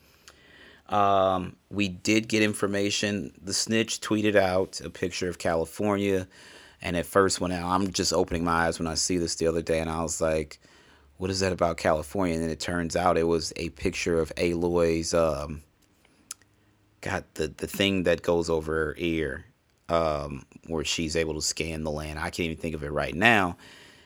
[0.89, 3.33] Um, we did get information.
[3.43, 6.29] The snitch tweeted out a picture of California,
[6.81, 9.49] and at first, when I, I'm just opening my eyes when I see this the
[9.49, 10.61] other day, and I was like,
[11.17, 12.35] what is that about California?
[12.35, 15.63] And then it turns out it was a picture of Aloy's, um,
[17.01, 19.45] got the, the thing that goes over her ear,
[19.89, 22.19] um, where she's able to scan the land.
[22.19, 23.57] I can't even think of it right now.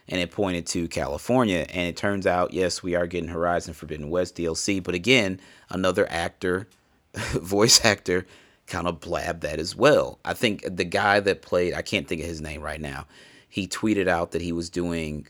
[0.08, 1.66] And it pointed to California.
[1.70, 4.82] And it turns out, yes, we are getting Horizon Forbidden West DLC.
[4.82, 6.68] But again, another actor,
[7.14, 8.26] voice actor,
[8.66, 10.18] kind of blabbed that as well.
[10.24, 13.06] I think the guy that played, I can't think of his name right now,
[13.48, 15.28] he tweeted out that he was doing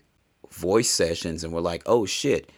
[0.49, 2.51] voice sessions and we're like, oh shit,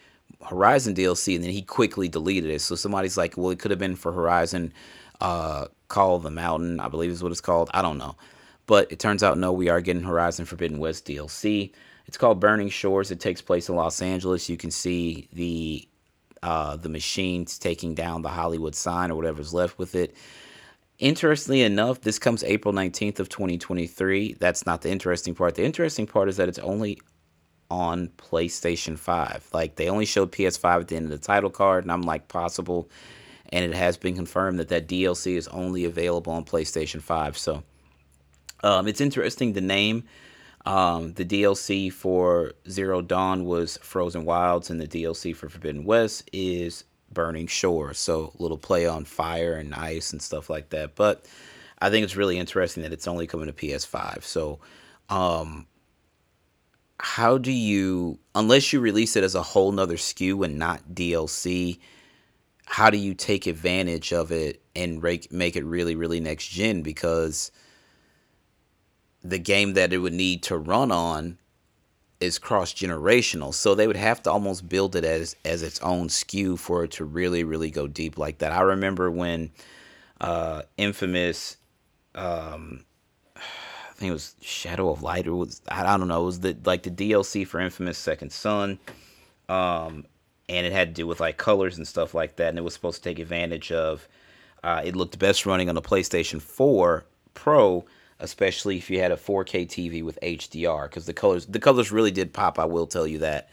[0.43, 1.35] Horizon DLC.
[1.35, 2.61] And then he quickly deleted it.
[2.61, 4.73] So somebody's like, well, it could have been for Horizon
[5.21, 7.69] uh, Call the Mountain, I believe is what it's called.
[7.73, 8.15] I don't know.
[8.67, 11.71] But it turns out, no, we are getting Horizon Forbidden West DLC.
[12.07, 13.11] It's called Burning Shores.
[13.11, 14.49] It takes place in Los Angeles.
[14.49, 15.87] You can see the
[16.43, 20.15] uh, the machines taking down the Hollywood sign or whatever's left with it.
[20.99, 24.33] Interestingly enough, this comes April 19th of 2023.
[24.39, 25.55] That's not the interesting part.
[25.55, 26.99] The interesting part is that it's only
[27.71, 29.49] on PlayStation 5.
[29.53, 32.27] Like they only showed PS5 at the end of the title card, and I'm like,
[32.27, 32.89] possible.
[33.49, 37.37] And it has been confirmed that that DLC is only available on PlayStation 5.
[37.37, 37.63] So
[38.63, 39.53] um, it's interesting.
[39.53, 40.03] The name,
[40.65, 46.29] um, the DLC for Zero Dawn was Frozen Wilds, and the DLC for Forbidden West
[46.33, 47.93] is Burning Shore.
[47.93, 50.95] So little play on fire and ice and stuff like that.
[50.95, 51.25] But
[51.79, 54.23] I think it's really interesting that it's only coming to PS5.
[54.23, 54.59] So
[55.09, 55.67] um,
[56.99, 61.79] how do you unless you release it as a whole nother SKU and not DLC,
[62.65, 65.01] how do you take advantage of it and
[65.31, 66.81] make it really, really next gen?
[66.81, 67.51] Because
[69.23, 71.37] the game that it would need to run on
[72.19, 73.53] is cross generational.
[73.53, 76.91] So they would have to almost build it as as its own SKU for it
[76.91, 78.51] to really, really go deep like that.
[78.51, 79.51] I remember when
[80.21, 81.57] uh Infamous
[82.15, 82.85] um
[83.35, 86.57] I think it was Shadow of Light or was I don't know, it was the
[86.65, 88.79] like the DLC for Infamous Second Son.
[89.49, 90.05] Um
[90.47, 92.73] and it had to do with like colors and stuff like that and it was
[92.73, 94.07] supposed to take advantage of
[94.63, 97.85] uh, it looked best running on the PlayStation 4 Pro,
[98.19, 102.11] especially if you had a 4K TV with HDR because the colors the colors really
[102.11, 103.49] did pop, I will tell you that.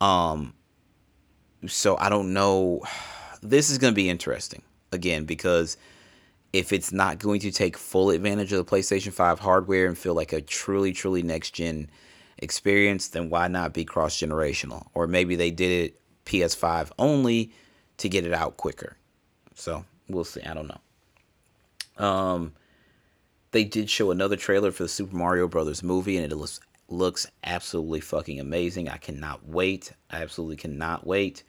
[0.00, 0.54] Um
[1.66, 2.82] so I don't know
[3.42, 4.62] this is going to be interesting
[4.92, 5.76] again because
[6.52, 10.14] if it's not going to take full advantage of the PlayStation 5 hardware and feel
[10.14, 11.90] like a truly, truly next gen
[12.38, 14.86] experience, then why not be cross generational?
[14.94, 17.52] Or maybe they did it PS5 only
[17.98, 18.96] to get it out quicker.
[19.54, 20.42] So we'll see.
[20.42, 22.04] I don't know.
[22.04, 22.52] Um,
[23.52, 27.26] they did show another trailer for the Super Mario Brothers movie, and it looks looks
[27.42, 28.88] absolutely fucking amazing.
[28.88, 29.92] I cannot wait.
[30.10, 31.42] I absolutely cannot wait.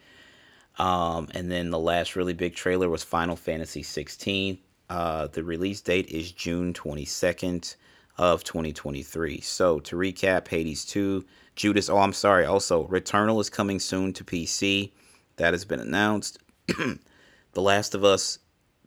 [0.80, 4.58] Um, and then the last really big trailer was Final Fantasy 16.
[4.90, 7.76] Uh, the release date is June 22nd
[8.18, 9.42] of 2023.
[9.42, 11.26] So to recap, Hades 2,
[11.58, 11.90] Judas.
[11.90, 12.46] Oh, I'm sorry.
[12.46, 14.92] Also, Returnal is coming soon to PC.
[15.36, 16.38] That has been announced.
[16.68, 18.40] the Last of Us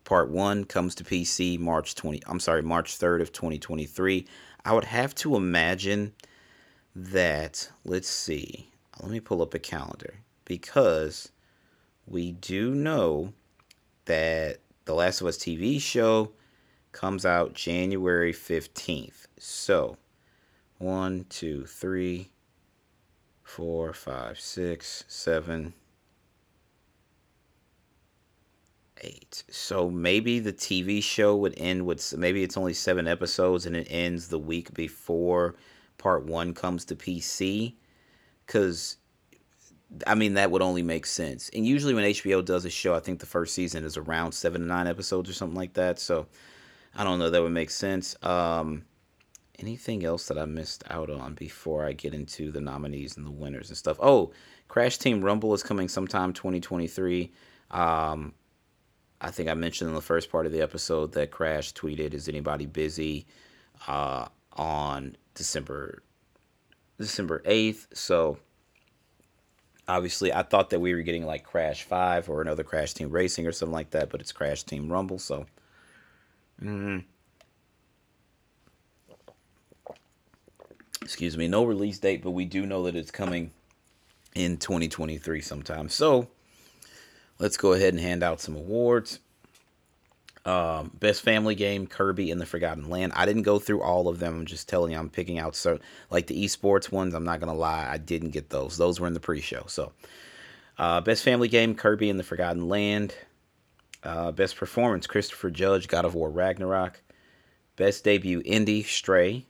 [0.05, 2.23] Part 1 comes to PC March 20.
[2.27, 4.27] I'm sorry, March 3rd of 2023.
[4.65, 6.15] I would have to imagine
[6.95, 7.71] that.
[7.85, 8.71] Let's see.
[9.03, 10.15] Let me pull up a calendar
[10.45, 11.33] because
[12.07, 13.33] we do know
[14.05, 16.33] that the Last of Us TV show
[16.93, 19.27] comes out January 15th.
[19.39, 19.97] So,
[20.79, 22.31] one, two, three,
[23.51, 25.75] four, five, six, seven,
[29.01, 29.43] eight.
[29.51, 33.89] So maybe the TV show would end with maybe it's only seven episodes and it
[33.91, 35.57] ends the week before
[35.99, 37.75] part one comes to PC.
[38.47, 38.99] Because
[40.07, 41.51] I mean, that would only make sense.
[41.53, 44.61] And usually, when HBO does a show, I think the first season is around seven
[44.61, 45.99] to nine episodes or something like that.
[45.99, 46.29] So,
[46.95, 47.31] I don't know.
[47.31, 48.15] That would make sense.
[48.23, 48.85] Um,
[49.61, 53.31] anything else that I missed out on before I get into the nominees and the
[53.31, 53.99] winners and stuff?
[54.01, 54.33] Oh,
[54.69, 57.33] Crash Team Rumble is coming sometime 2023.
[57.71, 58.35] Um,
[59.21, 62.29] I think I mentioned in the first part of the episode that Crash tweeted, "Is
[62.29, 63.27] anybody busy?"
[63.87, 66.03] Uh, on December
[66.99, 67.87] December eighth.
[67.95, 68.39] So
[69.89, 73.47] obviously I thought that we were getting like Crash 5 or another Crash Team Racing
[73.47, 75.47] or something like that, but it's Crash Team Rumble, so
[76.63, 77.05] mm,
[81.11, 83.51] excuse me, no release date, but we do know that it's coming
[84.37, 85.89] in 2023 sometime.
[85.89, 86.29] So,
[87.41, 89.19] let's go ahead and hand out some awards.
[90.45, 93.13] Um, best family game, Kirby and the Forgotten Land.
[93.17, 94.39] I didn't go through all of them.
[94.39, 95.81] I'm just telling you, I'm picking out so
[96.11, 97.13] like the esports ones.
[97.13, 98.77] I'm not gonna lie, I didn't get those.
[98.77, 99.65] Those were in the pre-show.
[99.67, 99.93] So,
[100.79, 103.17] uh, best family game, Kirby and the Forgotten Land.
[104.05, 107.03] Uh, best performance, Christopher Judge, God of War Ragnarok.
[107.75, 109.45] Best debut, indie, Stray.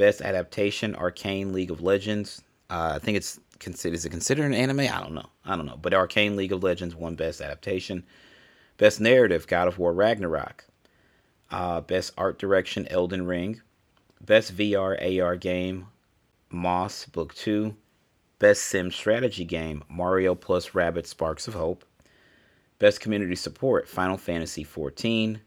[0.00, 2.40] Best adaptation, Arcane League of Legends.
[2.70, 4.80] Uh, I think it's consider is it considered an anime?
[4.80, 5.28] I don't know.
[5.44, 5.76] I don't know.
[5.76, 8.04] But Arcane League of Legends won Best Adaptation,
[8.78, 10.64] Best Narrative God of War Ragnarok,
[11.50, 13.60] uh, Best Art Direction Elden Ring,
[14.22, 15.88] Best VR AR Game
[16.48, 17.76] Moss Book Two,
[18.38, 21.84] Best Sim Strategy Game Mario plus Rabbids Sparks of Hope,
[22.78, 25.40] Best Community Support Final Fantasy XIV,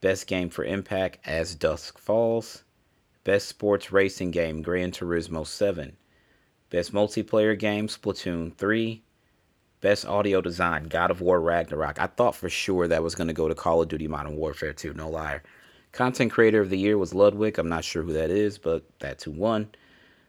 [0.00, 2.62] Best Game for Impact As Dusk Falls,
[3.24, 5.96] Best Sports Racing Game Gran Turismo 7,
[6.68, 9.02] Best Multiplayer Game Splatoon 3,
[9.80, 11.98] Best Audio Design God of War Ragnarok.
[11.98, 14.74] I thought for sure that was going to go to Call of Duty Modern Warfare
[14.74, 15.42] 2, no liar.
[15.92, 17.58] Content Creator of the Year was Ludwig.
[17.58, 19.68] I'm not sure who that is, but that's who won.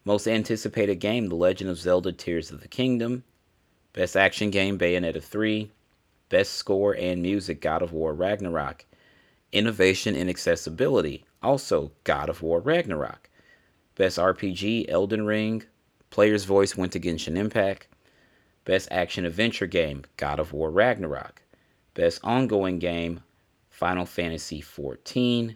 [0.05, 3.25] Most anticipated game The Legend of Zelda Tears of the Kingdom.
[3.91, 5.69] Best Action Game Bayonetta 3.
[6.29, 8.85] Best Score and Music God of War Ragnarok.
[9.51, 13.29] Innovation in Accessibility, also God of War Ragnarok.
[13.95, 15.63] Best RPG Elden Ring.
[16.09, 17.87] Player's Voice went to Genshin Impact.
[18.65, 21.41] Best Action Adventure Game God of War Ragnarok.
[21.93, 23.21] Best Ongoing Game
[23.69, 25.55] Final Fantasy XIV.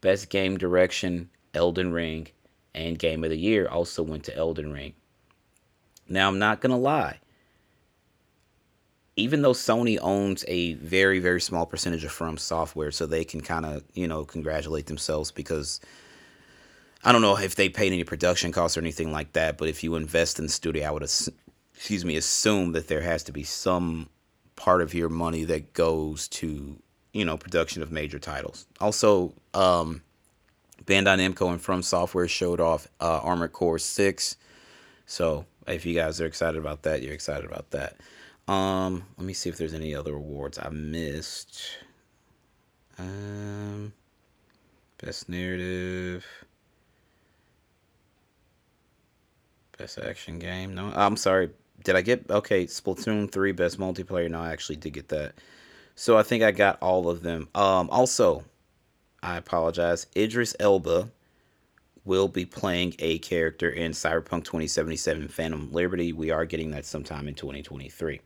[0.00, 2.28] Best Game Direction Elden Ring.
[2.74, 4.94] And Game of the Year also went to Elden Ring.
[6.08, 7.20] Now, I'm not going to lie
[9.16, 13.40] even though Sony owns a very very small percentage of From Software, so they can
[13.40, 15.80] kind of you know congratulate themselves because
[17.04, 19.58] I don't know if they paid any production costs or anything like that.
[19.58, 23.22] But if you invest in the studio, I would excuse me assume that there has
[23.24, 24.08] to be some
[24.56, 26.76] part of your money that goes to
[27.12, 28.66] you know production of major titles.
[28.80, 30.02] Also, um,
[30.84, 34.36] Bandai Namco and From Software showed off uh, Armored Core Six,
[35.04, 37.96] so if you guys are excited about that, you're excited about that.
[38.48, 41.78] Um, let me see if there's any other awards I missed.
[42.98, 43.92] Um,
[45.02, 46.26] best narrative,
[49.78, 50.74] best action game.
[50.74, 51.50] No, I'm sorry.
[51.84, 52.66] Did I get okay?
[52.66, 54.30] Splatoon three best multiplayer.
[54.30, 55.34] No, I actually did get that.
[55.94, 57.48] So I think I got all of them.
[57.54, 58.44] Um, also,
[59.22, 60.06] I apologize.
[60.16, 61.10] Idris Elba
[62.04, 66.12] will be playing a character in Cyberpunk 2077 Phantom Liberty.
[66.12, 68.20] We are getting that sometime in 2023.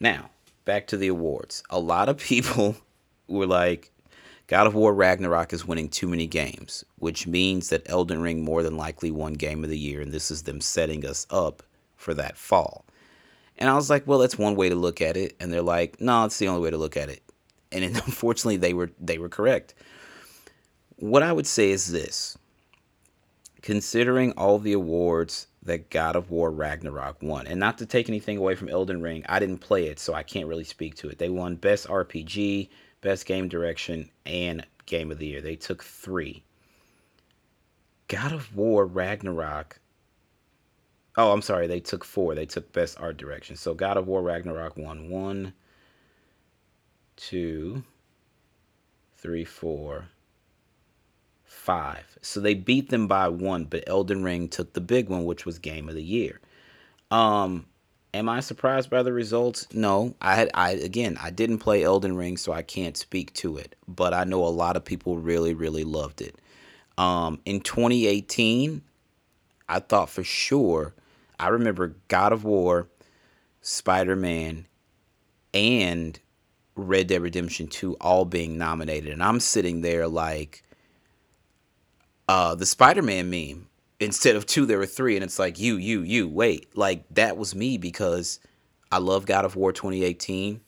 [0.00, 0.30] Now,
[0.64, 1.62] back to the awards.
[1.70, 2.76] A lot of people
[3.28, 3.92] were like,
[4.48, 8.62] God of War Ragnarok is winning too many games, which means that Elden Ring more
[8.62, 11.64] than likely won Game of the Year, and this is them setting us up
[11.96, 12.84] for that fall.
[13.58, 15.34] And I was like, well, that's one way to look at it.
[15.40, 17.22] And they're like, no, it's the only way to look at it.
[17.72, 19.74] And unfortunately, they were they were correct.
[20.96, 22.38] What I would say is this:
[23.66, 28.36] considering all the awards that God of War Ragnarok won, and not to take anything
[28.36, 31.18] away from Elden Ring, I didn't play it, so I can't really speak to it.
[31.18, 32.68] They won Best RPG,
[33.00, 35.40] Best Game Direction, and Game of the Year.
[35.40, 36.44] They took three.
[38.06, 39.80] God of War Ragnarok.
[41.16, 41.66] Oh, I'm sorry.
[41.66, 42.36] They took four.
[42.36, 43.56] They took Best Art Direction.
[43.56, 45.54] So God of War Ragnarok won one,
[47.16, 47.82] two,
[49.16, 50.06] three, four,
[51.46, 52.18] five.
[52.20, 55.58] So they beat them by one, but Elden Ring took the big one, which was
[55.58, 56.40] Game of the Year.
[57.10, 57.66] Um,
[58.12, 59.66] am I surprised by the results?
[59.72, 60.14] No.
[60.20, 63.74] I had I again I didn't play Elden Ring, so I can't speak to it.
[63.86, 66.36] But I know a lot of people really, really loved it.
[66.98, 68.82] Um, in 2018,
[69.68, 70.94] I thought for sure.
[71.38, 72.88] I remember God of War,
[73.60, 74.66] Spider Man,
[75.52, 76.18] and
[76.76, 79.12] Red Dead Redemption 2 all being nominated.
[79.12, 80.62] And I'm sitting there like,
[82.28, 83.68] uh, the Spider-Man meme.
[83.98, 86.28] Instead of two, there were three, and it's like you, you, you.
[86.28, 88.40] Wait, like that was me because
[88.92, 90.60] I love God of War 2018.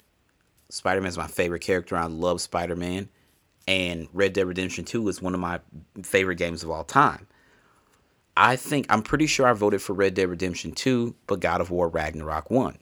[0.70, 1.96] Spider-Man is my favorite character.
[1.96, 3.09] I love Spider-Man,
[3.66, 5.61] and Red Dead Redemption 2 is one of my
[6.02, 7.26] favorite games of all time.
[8.36, 11.70] I think I'm pretty sure I voted for Red Dead Redemption 2, but God of
[11.70, 12.78] War Ragnarok won.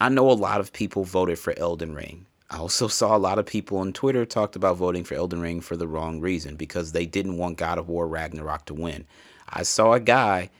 [0.00, 2.26] I know a lot of people voted for Elden Ring.
[2.50, 5.60] I also saw a lot of people on Twitter talked about voting for Elden Ring
[5.60, 9.06] for the wrong reason because they didn't want God of War Ragnarok to win.
[9.48, 10.50] I saw a guy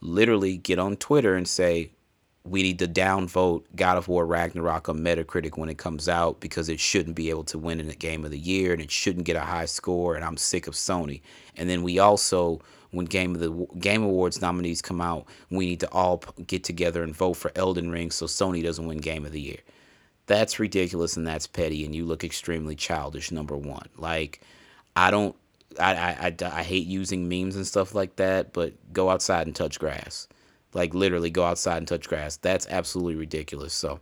[0.00, 1.90] literally get on Twitter and say,
[2.44, 6.68] we need to downvote God of War Ragnarok on Metacritic when it comes out because
[6.68, 9.26] it shouldn't be able to win in the game of the year and it shouldn't
[9.26, 11.22] get a high score and I'm sick of Sony.
[11.56, 12.60] And then we also
[12.92, 17.02] when game of the game awards nominees come out, we need to all get together
[17.02, 19.58] and vote for Elden Ring so Sony doesn't win game of the year.
[20.26, 23.30] That's ridiculous and that's petty, and you look extremely childish.
[23.30, 24.40] Number one, like
[24.94, 25.36] I don't,
[25.78, 29.54] I, I, I, I hate using memes and stuff like that, but go outside and
[29.54, 30.26] touch grass.
[30.74, 32.36] Like literally, go outside and touch grass.
[32.36, 33.72] That's absolutely ridiculous.
[33.72, 34.00] So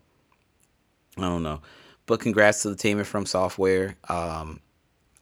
[1.19, 1.61] I don't know,
[2.07, 3.97] but congrats to the team at From Software.
[4.09, 4.61] Um,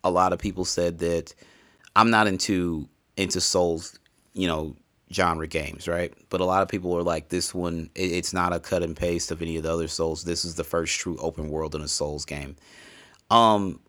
[0.04, 1.34] a lot of people said that
[1.96, 3.98] I'm not into into Souls,
[4.34, 4.76] you know,
[5.12, 6.12] genre games, right?
[6.28, 9.30] But a lot of people are like, this one, it's not a cut and paste
[9.30, 10.24] of any of the other Souls.
[10.24, 12.56] This is the first true open world in a Souls game.
[13.30, 13.80] Um,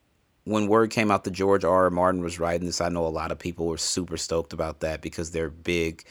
[0.46, 1.86] when word came out that George R.
[1.86, 1.90] R.
[1.90, 5.02] Martin was writing this, I know a lot of people were super stoked about that
[5.02, 6.04] because they're big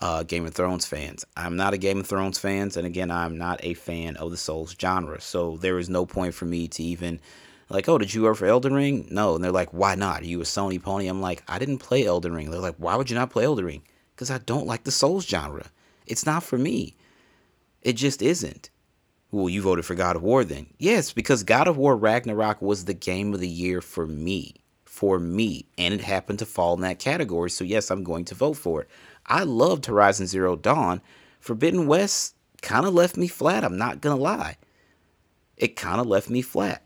[0.00, 1.24] uh, Game of Thrones fans.
[1.36, 4.36] I'm not a Game of Thrones fan, and again, I'm not a fan of the
[4.36, 5.20] Souls genre.
[5.20, 7.20] So there is no point for me to even
[7.72, 9.08] like, oh, did you work for Elden Ring?
[9.10, 9.34] No.
[9.34, 10.22] And they're like, why not?
[10.22, 11.06] Are you a Sony pony?
[11.06, 12.50] I'm like, I didn't play Elden Ring.
[12.50, 13.82] They're like, why would you not play Elden Ring?
[14.22, 15.66] Because I don't like the Souls genre.
[16.06, 16.94] It's not for me.
[17.80, 18.70] It just isn't.
[19.32, 20.68] Well, you voted for God of War then.
[20.78, 24.54] Yes, because God of War Ragnarok was the game of the year for me.
[24.84, 25.66] For me.
[25.76, 27.50] And it happened to fall in that category.
[27.50, 28.88] So, yes, I'm going to vote for it.
[29.26, 31.00] I loved Horizon Zero Dawn.
[31.40, 33.64] Forbidden West kind of left me flat.
[33.64, 34.56] I'm not going to lie.
[35.56, 36.84] It kind of left me flat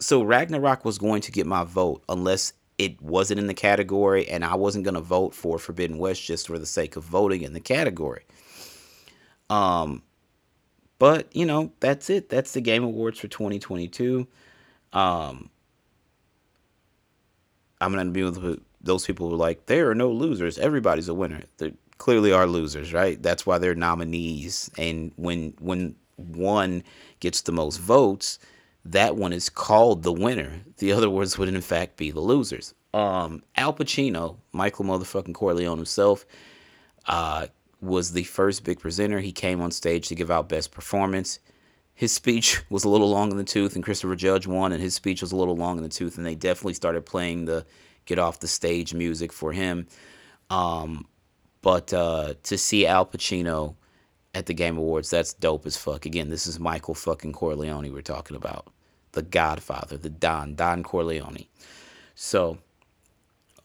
[0.00, 4.44] so Ragnarok was going to get my vote unless it wasn't in the category and
[4.44, 7.52] I wasn't going to vote for Forbidden West just for the sake of voting in
[7.52, 8.24] the category.
[9.50, 10.02] Um
[10.98, 12.28] but, you know, that's it.
[12.28, 14.26] That's the Game Awards for 2022.
[14.92, 15.50] Um
[17.80, 20.58] I'm going to be with those people who are like there are no losers.
[20.58, 21.42] Everybody's a winner.
[21.58, 23.22] There clearly are losers, right?
[23.22, 26.82] That's why they're nominees and when when one
[27.20, 28.38] gets the most votes,
[28.84, 30.60] that one is called the winner.
[30.78, 32.74] The other ones would in fact be the losers.
[32.92, 36.26] Um, Al Pacino, Michael motherfucking Corleone himself,
[37.06, 37.46] uh,
[37.80, 39.20] was the first big presenter.
[39.20, 41.38] He came on stage to give out best performance.
[41.94, 44.94] His speech was a little long in the tooth, and Christopher Judge won, and his
[44.94, 47.64] speech was a little long in the tooth, and they definitely started playing the
[48.06, 49.86] get off the stage music for him.
[50.50, 51.06] Um,
[51.62, 53.76] but uh, to see Al Pacino
[54.34, 56.04] at the Game Awards, that's dope as fuck.
[56.04, 58.73] Again, this is Michael fucking Corleone we're talking about
[59.14, 61.46] the Godfather, the Don, Don Corleone.
[62.14, 62.58] So,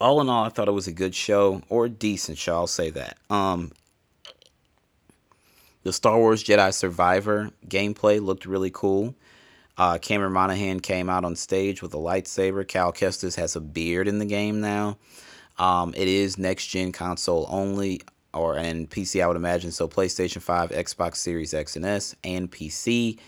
[0.00, 2.54] all in all, I thought it was a good show or decent show.
[2.54, 3.18] I'll say that.
[3.28, 3.72] Um,
[5.82, 9.14] the Star Wars Jedi Survivor gameplay looked really cool.
[9.76, 12.66] Uh, Cameron Monaghan came out on stage with a lightsaber.
[12.66, 14.98] Cal Kestis has a beard in the game now.
[15.58, 18.02] Um, it is next gen console only,
[18.34, 19.70] or and PC, I would imagine.
[19.70, 23.18] So PlayStation 5, Xbox Series X and S, and PC.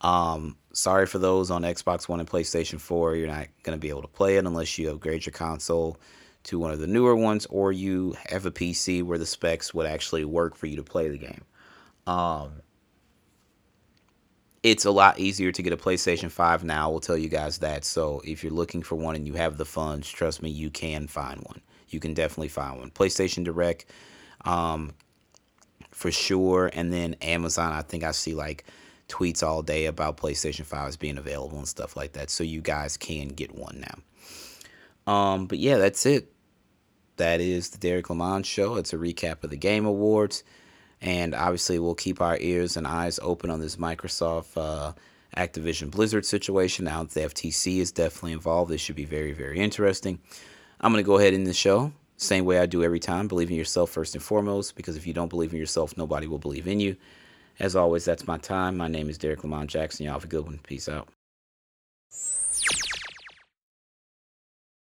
[0.00, 3.16] Um, sorry for those on Xbox One and PlayStation 4.
[3.16, 5.98] You're not going to be able to play it unless you upgrade your console
[6.44, 9.86] to one of the newer ones or you have a PC where the specs would
[9.86, 11.44] actually work for you to play the game.
[12.06, 12.62] Um,
[14.62, 16.88] it's a lot easier to get a PlayStation 5 now.
[16.88, 17.84] I will tell you guys that.
[17.84, 21.06] So if you're looking for one and you have the funds, trust me, you can
[21.06, 21.60] find one.
[21.88, 22.90] You can definitely find one.
[22.90, 23.86] PlayStation Direct,
[24.44, 24.94] um,
[25.90, 26.70] for sure.
[26.72, 28.64] And then Amazon, I think I see like
[29.10, 32.30] tweets all day about PlayStation 5s being available and stuff like that.
[32.30, 33.84] So you guys can get one
[35.06, 35.12] now.
[35.12, 36.32] Um, but yeah, that's it.
[37.16, 38.76] That is the Derek Lamont Show.
[38.76, 40.42] It's a recap of the Game Awards.
[41.02, 44.92] And obviously, we'll keep our ears and eyes open on this Microsoft uh,
[45.36, 46.84] Activision Blizzard situation.
[46.86, 50.20] Now the FTC is definitely involved, this should be very, very interesting.
[50.80, 53.28] I'm going to go ahead in the show, same way I do every time.
[53.28, 56.38] Believe in yourself first and foremost, because if you don't believe in yourself, nobody will
[56.38, 56.96] believe in you.
[57.60, 58.78] As always, that's my time.
[58.78, 60.06] My name is Derek Lamont Jackson.
[60.06, 60.60] Y'all have a good one.
[60.62, 61.08] Peace out.